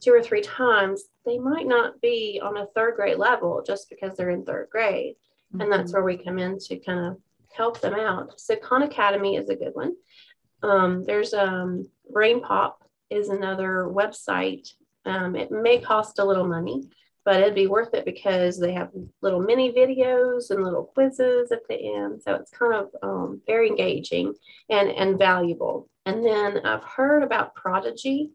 two 0.00 0.12
or 0.12 0.22
three 0.22 0.42
times, 0.42 1.04
they 1.24 1.38
might 1.38 1.66
not 1.66 2.00
be 2.00 2.40
on 2.42 2.56
a 2.56 2.66
third 2.74 2.96
grade 2.96 3.18
level 3.18 3.62
just 3.66 3.88
because 3.88 4.16
they're 4.16 4.30
in 4.30 4.44
third 4.44 4.68
grade. 4.70 5.14
Mm-hmm. 5.14 5.60
And 5.60 5.72
that's 5.72 5.92
mm-hmm. 5.92 6.02
where 6.02 6.04
we 6.04 6.22
come 6.22 6.38
in 6.38 6.58
to 6.58 6.76
kind 6.78 7.06
of 7.06 7.18
help 7.52 7.80
them 7.80 7.94
out. 7.94 8.40
So 8.40 8.56
Khan 8.56 8.82
Academy 8.82 9.36
is 9.36 9.48
a 9.48 9.56
good 9.56 9.74
one. 9.74 9.94
Um, 10.62 11.04
there's 11.04 11.34
um, 11.34 11.88
Brain 12.10 12.40
Pop 12.40 12.82
is 13.10 13.28
another 13.28 13.88
website. 13.90 14.68
Um, 15.04 15.36
it 15.36 15.50
may 15.50 15.78
cost 15.78 16.18
a 16.18 16.24
little 16.24 16.46
money, 16.46 16.88
but 17.24 17.40
it'd 17.40 17.54
be 17.54 17.66
worth 17.66 17.94
it 17.94 18.04
because 18.04 18.58
they 18.58 18.72
have 18.72 18.90
little 19.22 19.40
mini 19.40 19.72
videos 19.72 20.50
and 20.50 20.64
little 20.64 20.84
quizzes 20.84 21.52
at 21.52 21.66
the 21.68 21.74
end. 21.74 22.22
So 22.22 22.34
it's 22.34 22.50
kind 22.50 22.74
of 22.74 22.88
um, 23.02 23.40
very 23.46 23.68
engaging 23.68 24.34
and, 24.70 24.90
and 24.90 25.18
valuable. 25.18 25.88
And 26.06 26.24
then 26.24 26.64
I've 26.66 26.84
heard 26.84 27.22
about 27.22 27.54
Prodigy. 27.54 28.30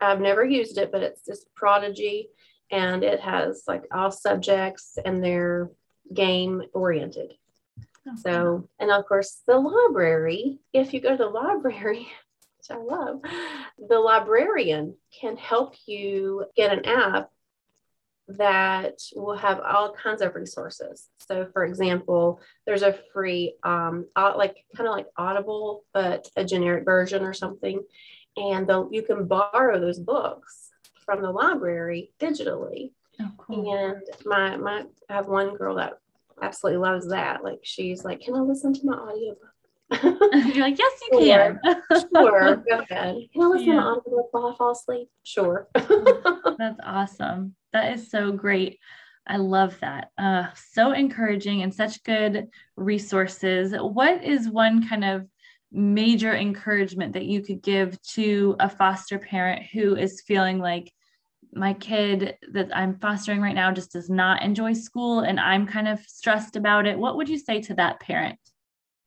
I've 0.00 0.20
never 0.20 0.44
used 0.44 0.78
it, 0.78 0.92
but 0.92 1.02
it's 1.02 1.24
just 1.24 1.52
Prodigy 1.54 2.28
and 2.70 3.02
it 3.02 3.20
has 3.20 3.64
like 3.66 3.84
all 3.92 4.10
subjects 4.10 4.98
and 5.04 5.22
they're 5.22 5.70
game 6.12 6.62
oriented. 6.72 7.34
So, 8.16 8.68
and 8.78 8.90
of 8.90 9.04
course, 9.06 9.42
the 9.46 9.58
library, 9.58 10.58
if 10.72 10.94
you 10.94 11.00
go 11.00 11.10
to 11.10 11.16
the 11.16 11.26
library, 11.26 12.08
which 12.56 12.70
I 12.70 12.76
love, 12.76 13.20
the 13.78 13.98
librarian 13.98 14.96
can 15.20 15.36
help 15.36 15.74
you 15.86 16.46
get 16.56 16.72
an 16.72 16.86
app 16.86 17.30
that 18.28 18.98
will 19.14 19.36
have 19.36 19.60
all 19.60 19.92
kinds 19.92 20.20
of 20.20 20.34
resources. 20.34 21.08
So, 21.26 21.48
for 21.52 21.64
example, 21.64 22.40
there's 22.66 22.82
a 22.82 22.98
free, 23.12 23.54
um, 23.62 24.06
like 24.16 24.56
kind 24.76 24.86
of 24.86 24.94
like 24.94 25.06
Audible, 25.16 25.84
but 25.94 26.28
a 26.36 26.44
generic 26.44 26.84
version 26.84 27.24
or 27.24 27.32
something, 27.32 27.82
and 28.38 28.70
you 28.92 29.02
can 29.02 29.26
borrow 29.26 29.78
those 29.80 29.98
books 29.98 30.70
from 31.04 31.22
the 31.22 31.30
library 31.30 32.10
digitally. 32.20 32.92
Oh, 33.20 33.30
cool. 33.38 33.74
And 33.74 34.02
my 34.24 34.56
my, 34.56 34.84
I 35.08 35.14
have 35.14 35.26
one 35.26 35.56
girl 35.56 35.76
that 35.76 35.94
absolutely 36.40 36.78
loves 36.78 37.08
that. 37.08 37.42
Like 37.42 37.60
she's 37.62 38.04
like, 38.04 38.20
"Can 38.20 38.34
I 38.34 38.40
listen 38.40 38.72
to 38.74 38.86
my 38.86 38.94
audiobook?" 38.94 39.54
You're 40.02 40.66
like, 40.66 40.78
yes, 40.78 41.00
you 41.10 41.22
sure. 41.24 41.60
can. 41.64 41.82
sure, 42.14 42.56
go 42.68 42.78
ahead. 42.78 43.16
Can 43.32 43.42
I 43.42 43.46
listen 43.46 43.68
yeah. 43.68 43.74
to 43.74 43.80
my 43.80 43.86
audiobook 43.86 44.28
while 44.32 44.46
I 44.48 44.56
fall 44.56 44.72
asleep? 44.72 45.08
Sure. 45.24 45.66
That's 45.74 46.78
awesome. 46.84 47.54
That 47.72 47.94
is 47.94 48.10
so 48.10 48.30
great. 48.32 48.78
I 49.26 49.38
love 49.38 49.78
that. 49.80 50.10
Uh, 50.18 50.48
so 50.54 50.92
encouraging 50.92 51.62
and 51.62 51.74
such 51.74 52.02
good 52.02 52.48
resources. 52.76 53.72
What 53.72 54.22
is 54.24 54.48
one 54.48 54.86
kind 54.86 55.04
of 55.04 55.26
major 55.70 56.34
encouragement 56.34 57.12
that 57.12 57.26
you 57.26 57.42
could 57.42 57.62
give 57.62 58.00
to 58.02 58.56
a 58.58 58.68
foster 58.68 59.18
parent 59.18 59.64
who 59.72 59.96
is 59.96 60.22
feeling 60.26 60.58
like 60.58 60.92
my 61.52 61.74
kid 61.74 62.36
that 62.52 62.74
I'm 62.76 62.98
fostering 62.98 63.40
right 63.40 63.54
now 63.54 63.72
just 63.72 63.92
does 63.92 64.10
not 64.10 64.42
enjoy 64.42 64.72
school 64.74 65.20
and 65.20 65.40
I'm 65.40 65.66
kind 65.66 65.88
of 65.88 66.00
stressed 66.00 66.56
about 66.56 66.86
it? 66.86 66.98
What 66.98 67.16
would 67.16 67.28
you 67.28 67.38
say 67.38 67.60
to 67.62 67.74
that 67.74 68.00
parent? 68.00 68.38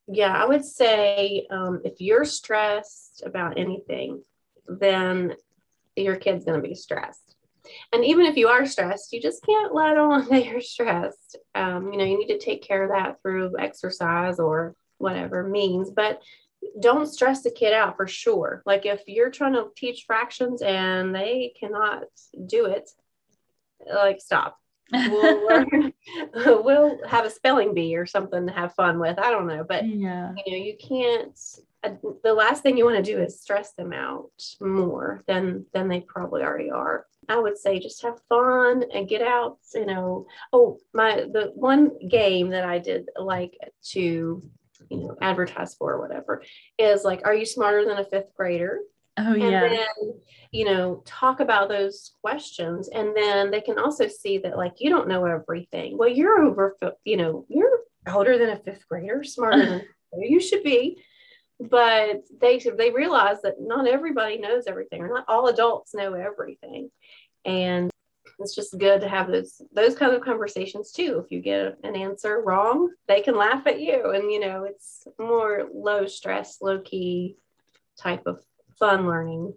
Yeah, 0.08 0.32
I 0.32 0.44
would 0.44 0.64
say 0.64 1.46
um, 1.50 1.80
if 1.84 2.00
you're 2.00 2.24
stressed 2.24 3.22
about 3.24 3.58
anything, 3.58 4.22
then 4.66 5.34
your 5.96 6.16
kid's 6.16 6.44
going 6.44 6.60
to 6.60 6.68
be 6.68 6.74
stressed. 6.74 7.36
And 7.92 8.04
even 8.04 8.26
if 8.26 8.36
you 8.36 8.48
are 8.48 8.66
stressed, 8.66 9.12
you 9.12 9.20
just 9.20 9.44
can't 9.44 9.74
let 9.74 9.96
on 9.96 10.28
that 10.30 10.44
you're 10.44 10.60
stressed. 10.60 11.36
Um, 11.54 11.92
you 11.92 11.98
know, 11.98 12.04
you 12.04 12.18
need 12.18 12.28
to 12.28 12.38
take 12.38 12.62
care 12.62 12.82
of 12.82 12.90
that 12.90 13.22
through 13.22 13.58
exercise 13.58 14.38
or 14.38 14.74
whatever 14.98 15.44
means. 15.44 15.90
But 15.90 16.22
don't 16.80 17.06
stress 17.06 17.42
the 17.42 17.50
kid 17.50 17.72
out 17.72 17.96
for 17.96 18.06
sure. 18.06 18.62
Like 18.66 18.86
if 18.86 19.02
you're 19.06 19.30
trying 19.30 19.54
to 19.54 19.68
teach 19.76 20.04
fractions 20.06 20.62
and 20.62 21.14
they 21.14 21.54
cannot 21.58 22.04
do 22.46 22.66
it, 22.66 22.90
like 23.92 24.20
stop. 24.20 24.58
we'll 24.92 25.48
learn, 25.48 25.92
we'll 26.64 26.98
have 27.08 27.24
a 27.24 27.30
spelling 27.30 27.74
bee 27.74 27.96
or 27.96 28.06
something 28.06 28.46
to 28.46 28.52
have 28.52 28.74
fun 28.74 28.98
with. 28.98 29.18
I 29.18 29.30
don't 29.30 29.46
know, 29.46 29.64
but 29.66 29.86
yeah. 29.86 30.32
you 30.44 30.52
know, 30.52 30.64
you 30.64 30.76
can't. 30.76 31.38
Uh, 31.84 31.90
the 32.22 32.32
last 32.32 32.62
thing 32.62 32.76
you 32.76 32.84
want 32.84 33.04
to 33.04 33.12
do 33.12 33.20
is 33.20 33.40
stress 33.40 33.72
them 33.72 33.92
out 33.92 34.30
more 34.60 35.24
than 35.26 35.66
than 35.72 35.88
they 35.88 36.00
probably 36.00 36.42
already 36.42 36.70
are. 36.70 37.06
I 37.28 37.38
would 37.38 37.56
say 37.56 37.78
just 37.78 38.02
have 38.02 38.20
fun 38.28 38.84
and 38.92 39.08
get 39.08 39.22
out. 39.22 39.58
You 39.74 39.86
know, 39.86 40.26
oh 40.52 40.78
my, 40.92 41.26
the 41.32 41.52
one 41.54 41.90
game 42.08 42.50
that 42.50 42.64
I 42.64 42.78
did 42.78 43.08
like 43.16 43.56
to 43.90 44.42
you 44.90 44.98
know 44.98 45.16
advertise 45.20 45.74
for 45.74 45.92
or 45.92 46.00
whatever 46.00 46.42
is 46.78 47.04
like 47.04 47.22
are 47.24 47.34
you 47.34 47.46
smarter 47.46 47.84
than 47.84 47.98
a 47.98 48.04
fifth 48.04 48.34
grader? 48.34 48.80
Oh 49.18 49.32
and 49.32 49.42
yeah. 49.42 49.68
then, 49.68 49.86
you 50.50 50.64
know 50.64 51.02
talk 51.04 51.40
about 51.40 51.68
those 51.68 52.12
questions. 52.22 52.88
And 52.88 53.14
then 53.14 53.50
they 53.50 53.60
can 53.60 53.78
also 53.78 54.08
see 54.08 54.38
that 54.38 54.56
like 54.56 54.74
you 54.78 54.90
don't 54.90 55.08
know 55.08 55.24
everything. 55.24 55.98
Well 55.98 56.08
you're 56.08 56.42
over 56.42 56.76
you 57.04 57.16
know 57.16 57.46
you're 57.48 57.80
older 58.10 58.38
than 58.38 58.50
a 58.50 58.58
fifth 58.58 58.88
grader 58.88 59.22
smarter 59.22 59.66
than 60.12 60.22
you 60.22 60.40
should 60.40 60.62
be. 60.62 61.02
But 61.60 62.22
they 62.40 62.58
they 62.58 62.90
realize 62.90 63.42
that 63.42 63.60
not 63.60 63.86
everybody 63.86 64.38
knows 64.38 64.64
everything 64.66 65.02
or 65.02 65.08
not 65.08 65.26
all 65.28 65.48
adults 65.48 65.94
know 65.94 66.14
everything. 66.14 66.90
And 67.44 67.91
it's 68.38 68.54
just 68.54 68.78
good 68.78 69.00
to 69.00 69.08
have 69.08 69.28
those 69.28 69.60
those 69.72 69.94
kind 69.94 70.12
of 70.12 70.22
conversations 70.22 70.92
too. 70.92 71.22
If 71.24 71.30
you 71.30 71.40
get 71.40 71.78
an 71.84 71.96
answer 71.96 72.42
wrong 72.44 72.90
they 73.06 73.20
can 73.20 73.36
laugh 73.36 73.66
at 73.66 73.80
you. 73.80 74.10
And 74.10 74.30
you 74.30 74.40
know 74.40 74.64
it's 74.64 75.06
more 75.18 75.68
low 75.72 76.06
stress 76.06 76.58
low 76.60 76.80
key 76.80 77.36
type 77.98 78.22
of 78.26 78.42
fun 78.78 79.06
learning. 79.06 79.54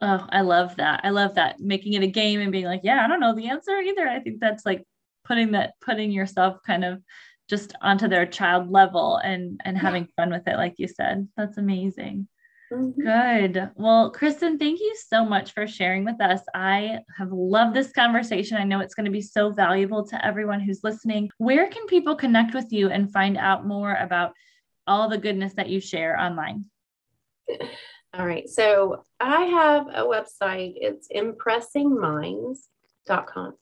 Oh 0.00 0.26
i 0.30 0.40
love 0.40 0.76
that. 0.76 1.00
I 1.04 1.10
love 1.10 1.34
that. 1.34 1.60
Making 1.60 1.94
it 1.94 2.02
a 2.02 2.08
game 2.08 2.40
and 2.40 2.52
being 2.52 2.66
like 2.66 2.82
yeah 2.84 3.04
i 3.04 3.08
don't 3.08 3.20
know 3.20 3.34
the 3.34 3.48
answer 3.48 3.78
either. 3.78 4.08
I 4.08 4.20
think 4.20 4.40
that's 4.40 4.66
like 4.66 4.84
putting 5.24 5.52
that 5.52 5.74
putting 5.80 6.10
yourself 6.10 6.58
kind 6.66 6.84
of 6.84 7.02
just 7.48 7.74
onto 7.82 8.08
their 8.08 8.26
child 8.26 8.70
level 8.70 9.16
and 9.16 9.60
and 9.64 9.76
having 9.76 10.08
fun 10.16 10.30
with 10.30 10.46
it 10.46 10.56
like 10.56 10.74
you 10.78 10.88
said. 10.88 11.28
That's 11.36 11.58
amazing 11.58 12.28
Mm-hmm. 12.72 13.02
Good. 13.02 13.70
Well, 13.74 14.10
Kristen, 14.10 14.58
thank 14.58 14.80
you 14.80 14.94
so 15.06 15.26
much 15.26 15.52
for 15.52 15.66
sharing 15.66 16.04
with 16.04 16.22
us. 16.22 16.40
I 16.54 17.00
have 17.18 17.30
loved 17.30 17.76
this 17.76 17.92
conversation. 17.92 18.56
I 18.56 18.64
know 18.64 18.80
it's 18.80 18.94
going 18.94 19.04
to 19.04 19.10
be 19.10 19.20
so 19.20 19.52
valuable 19.52 20.06
to 20.06 20.24
everyone 20.24 20.60
who's 20.60 20.82
listening. 20.82 21.28
Where 21.36 21.68
can 21.68 21.84
people 21.86 22.16
connect 22.16 22.54
with 22.54 22.72
you 22.72 22.88
and 22.88 23.12
find 23.12 23.36
out 23.36 23.66
more 23.66 23.92
about 23.94 24.32
all 24.86 25.10
the 25.10 25.18
goodness 25.18 25.52
that 25.54 25.68
you 25.68 25.80
share 25.80 26.16
online? 26.18 26.64
All 28.14 28.26
right. 28.26 28.46
So 28.48 29.04
I 29.20 29.42
have 29.44 29.88
a 29.88 30.02
website. 30.02 30.74
It's 30.76 31.08
impressingminds.com. 31.14 33.54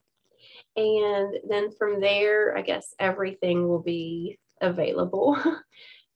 And 0.77 1.35
then 1.49 1.73
from 1.77 2.01
there, 2.01 2.57
I 2.57 2.63
guess 2.63 2.95
everything 2.99 3.69
will 3.69 3.83
be 3.83 4.39
available. 4.61 5.37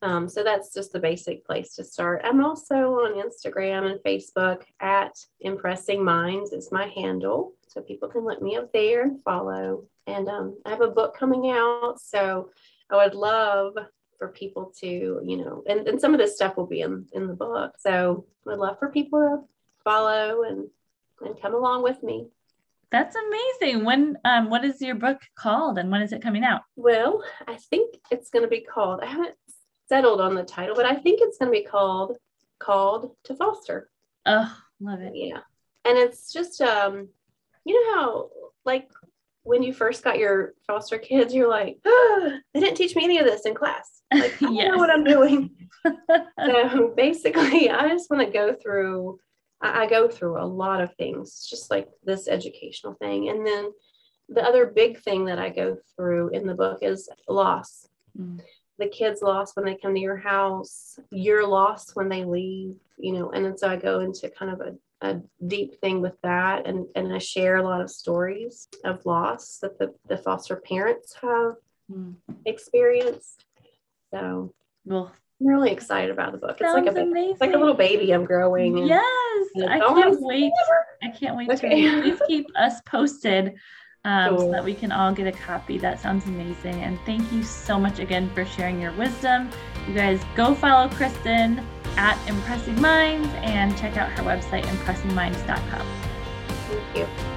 Um, 0.05 0.29
so 0.29 0.45
that's 0.45 0.75
just 0.75 0.93
the 0.93 1.01
basic 1.01 1.47
place 1.47 1.75
to 1.77 1.83
start. 1.83 2.21
I'm 2.25 2.45
also 2.45 2.75
on 2.75 3.15
Instagram 3.15 3.91
and 3.91 3.99
Facebook 4.01 4.63
at 4.79 5.17
Impressing 5.41 6.05
Minds 6.05 6.53
is 6.53 6.71
my 6.71 6.89
handle. 6.89 7.55
So 7.69 7.81
people 7.81 8.11
can 8.11 8.23
let 8.23 8.43
me 8.43 8.55
up 8.57 8.71
there 8.75 9.03
and 9.03 9.23
follow. 9.23 9.85
And 10.07 10.29
um, 10.29 10.59
I 10.67 10.71
have 10.71 10.83
a 10.83 10.91
book 10.91 11.17
coming 11.17 11.51
out. 11.51 11.95
So 12.03 12.51
I 12.91 12.97
would 12.97 13.15
love 13.15 13.79
for 14.19 14.29
people 14.29 14.75
to, 14.81 15.23
you 15.25 15.39
know, 15.39 15.65
and, 15.67 15.89
and 15.89 15.99
some 15.99 16.13
of 16.13 16.21
this 16.21 16.37
stuff 16.37 16.59
will 16.59 16.67
be 16.67 16.83
in, 16.83 17.07
in 17.15 17.27
the 17.27 17.33
book. 17.33 17.73
So 17.79 18.27
I'd 18.47 18.59
love 18.59 18.79
for 18.79 18.91
people 18.91 19.21
to 19.21 19.49
follow 19.85 20.43
and, 20.43 20.69
and 21.23 21.41
come 21.41 21.55
along 21.55 21.83
with 21.83 22.03
me. 22.03 22.27
That's 22.95 23.17
amazing. 23.17 23.85
When 23.85 24.17
um 24.25 24.51
what 24.51 24.65
is 24.65 24.81
your 24.81 24.95
book 24.95 25.21
called 25.37 25.79
and 25.79 25.91
when 25.91 26.03
is 26.03 26.13
it 26.13 26.23
coming 26.23 26.45
out? 26.45 26.61
Well, 26.77 27.25
I 27.49 27.57
think 27.57 27.97
it's 28.13 28.31
going 28.31 28.45
to 28.45 28.49
be 28.49 28.61
called 28.61 29.01
I 29.03 29.07
haven't 29.07 29.35
settled 29.89 30.21
on 30.21 30.35
the 30.35 30.43
title, 30.43 30.75
but 30.75 30.87
I 30.87 30.95
think 30.95 31.21
it's 31.23 31.39
going 31.39 31.53
to 31.53 31.59
be 31.59 31.65
called 31.65 32.17
Called 32.59 33.15
to 33.25 33.35
Foster. 33.35 33.91
Oh, 34.27 34.57
love 34.81 35.01
it. 35.01 35.13
Yeah. 35.15 35.41
And 35.85 35.99
it's 35.99 36.33
just 36.33 36.61
um 36.63 37.09
you 37.65 37.75
know 37.75 37.95
how 37.95 38.31
like 38.65 38.89
when 39.43 39.63
you 39.63 39.75
first 39.75 40.03
got 40.03 40.19
your 40.19 40.55
foster 40.67 40.97
kids, 40.97 41.35
you're 41.35 41.51
like, 41.51 41.79
oh, 41.85 42.39
they 42.55 42.61
didn't 42.61 42.79
teach 42.79 42.97
me 42.97 43.05
any 43.05 43.19
of 43.19 43.27
this 43.27 43.47
in 43.47 43.55
class. 43.55 44.03
Like, 44.15 44.43
I 44.43 44.51
yes. 44.51 44.69
know 44.69 44.79
what 44.79 44.91
I'm 44.91 45.05
doing. 45.05 45.51
so 46.47 46.95
basically, 46.97 47.69
I 47.71 47.89
just 47.89 48.09
want 48.11 48.25
to 48.25 48.33
go 48.33 48.55
through, 48.55 49.19
I, 49.61 49.83
I, 49.83 49.87
go 49.87 50.09
through 50.09 50.41
a 50.41 50.47
lot 50.47 50.81
of 50.81 50.95
things, 50.95 51.47
just 51.51 51.69
like 51.69 51.89
this 52.05 52.29
educational 52.29 52.95
thing. 52.95 53.29
And 53.29 53.45
then 53.45 53.73
the 54.29 54.43
other 54.43 54.67
big 54.67 55.01
thing 55.01 55.25
that 55.25 55.39
I 55.39 55.51
go 55.51 55.77
through 55.97 56.29
in 56.29 56.47
the 56.47 56.55
book 56.55 56.79
is 56.83 57.09
loss. 57.29 57.89
Mm 58.19 58.41
the 58.79 58.89
kids 58.89 59.23
lost 59.23 59.57
when 59.57 59.65
they 59.65 59.77
come 59.77 59.95
to 59.95 60.01
your 60.01 60.17
house, 60.17 60.99
you're 61.11 61.47
lost 61.47 61.95
when 61.95 62.09
they 62.09 62.25
leave, 62.25 62.75
you 62.99 63.13
know, 63.13 63.31
and 63.31 63.45
then 63.45 63.57
so 63.57 63.69
I 63.69 63.77
go 63.77 64.01
into 64.01 64.29
kind 64.31 64.53
of 64.53 64.61
a, 64.61 64.75
a 65.09 65.21
deep 65.47 65.81
thing 65.81 66.01
with 66.01 66.21
that 66.23 66.67
and, 66.67 66.87
and 66.97 67.13
I 67.13 67.19
share 67.19 67.57
a 67.57 67.63
lot 67.63 67.81
of 67.81 67.91
stories 67.91 68.69
of 68.85 69.05
loss 69.07 69.59
that 69.63 69.79
the, 69.79 69.95
the 70.09 70.17
foster 70.17 70.57
parents 70.57 71.15
have 71.23 71.55
mm. 71.91 72.15
experienced. 72.47 73.45
So 74.13 74.53
well, 74.85 75.13
I'm 75.41 75.47
really 75.47 75.71
excited 75.71 76.11
about 76.11 76.33
the 76.33 76.39
book. 76.39 76.59
It's 76.61 76.75
like 76.75 76.87
a 76.87 77.01
amazing. 77.01 77.31
it's 77.33 77.41
like 77.41 77.55
a 77.55 77.59
little 77.59 77.75
baby 77.75 78.13
I'm 78.13 78.25
growing. 78.25 78.79
and- 78.79 78.89
Yes, 78.89 79.49
and 79.55 79.71
I 79.71 79.79
can't 79.79 80.21
wait. 80.21 80.53
I 81.03 81.09
can't 81.09 81.37
wait 81.37 81.47
to 81.49 81.55
Okay. 81.55 81.89
read. 81.89 82.03
Please 82.03 82.21
keep 82.27 82.47
us 82.57 82.81
posted 82.87 83.55
um, 84.05 84.39
so 84.39 84.51
that 84.51 84.65
we 84.65 84.75
can 84.75 84.93
all 84.93 85.13
get 85.13 85.27
a 85.27 85.33
copy. 85.33 85.79
That 85.79 86.01
sounds 86.01 86.27
amazing. 86.27 86.83
And 86.83 86.99
thank 87.07 87.31
you 87.33 87.43
so 87.43 87.79
much 87.79 87.99
again 87.99 88.31
for 88.35 88.45
sharing 88.45 88.81
your 88.81 88.93
wisdom. 88.93 89.51
You 89.89 89.95
guys 89.95 90.23
go 90.35 90.55
follow 90.55 90.89
Kristen 90.91 91.67
at 91.97 92.19
Impressing 92.29 92.81
Minds 92.81 93.29
and 93.37 93.77
check 93.79 93.97
out 93.97 94.11
her 94.11 94.23
website, 94.23 94.65
impressingminds.com. 94.65 95.87
Thank 96.69 96.97
you. 96.97 97.34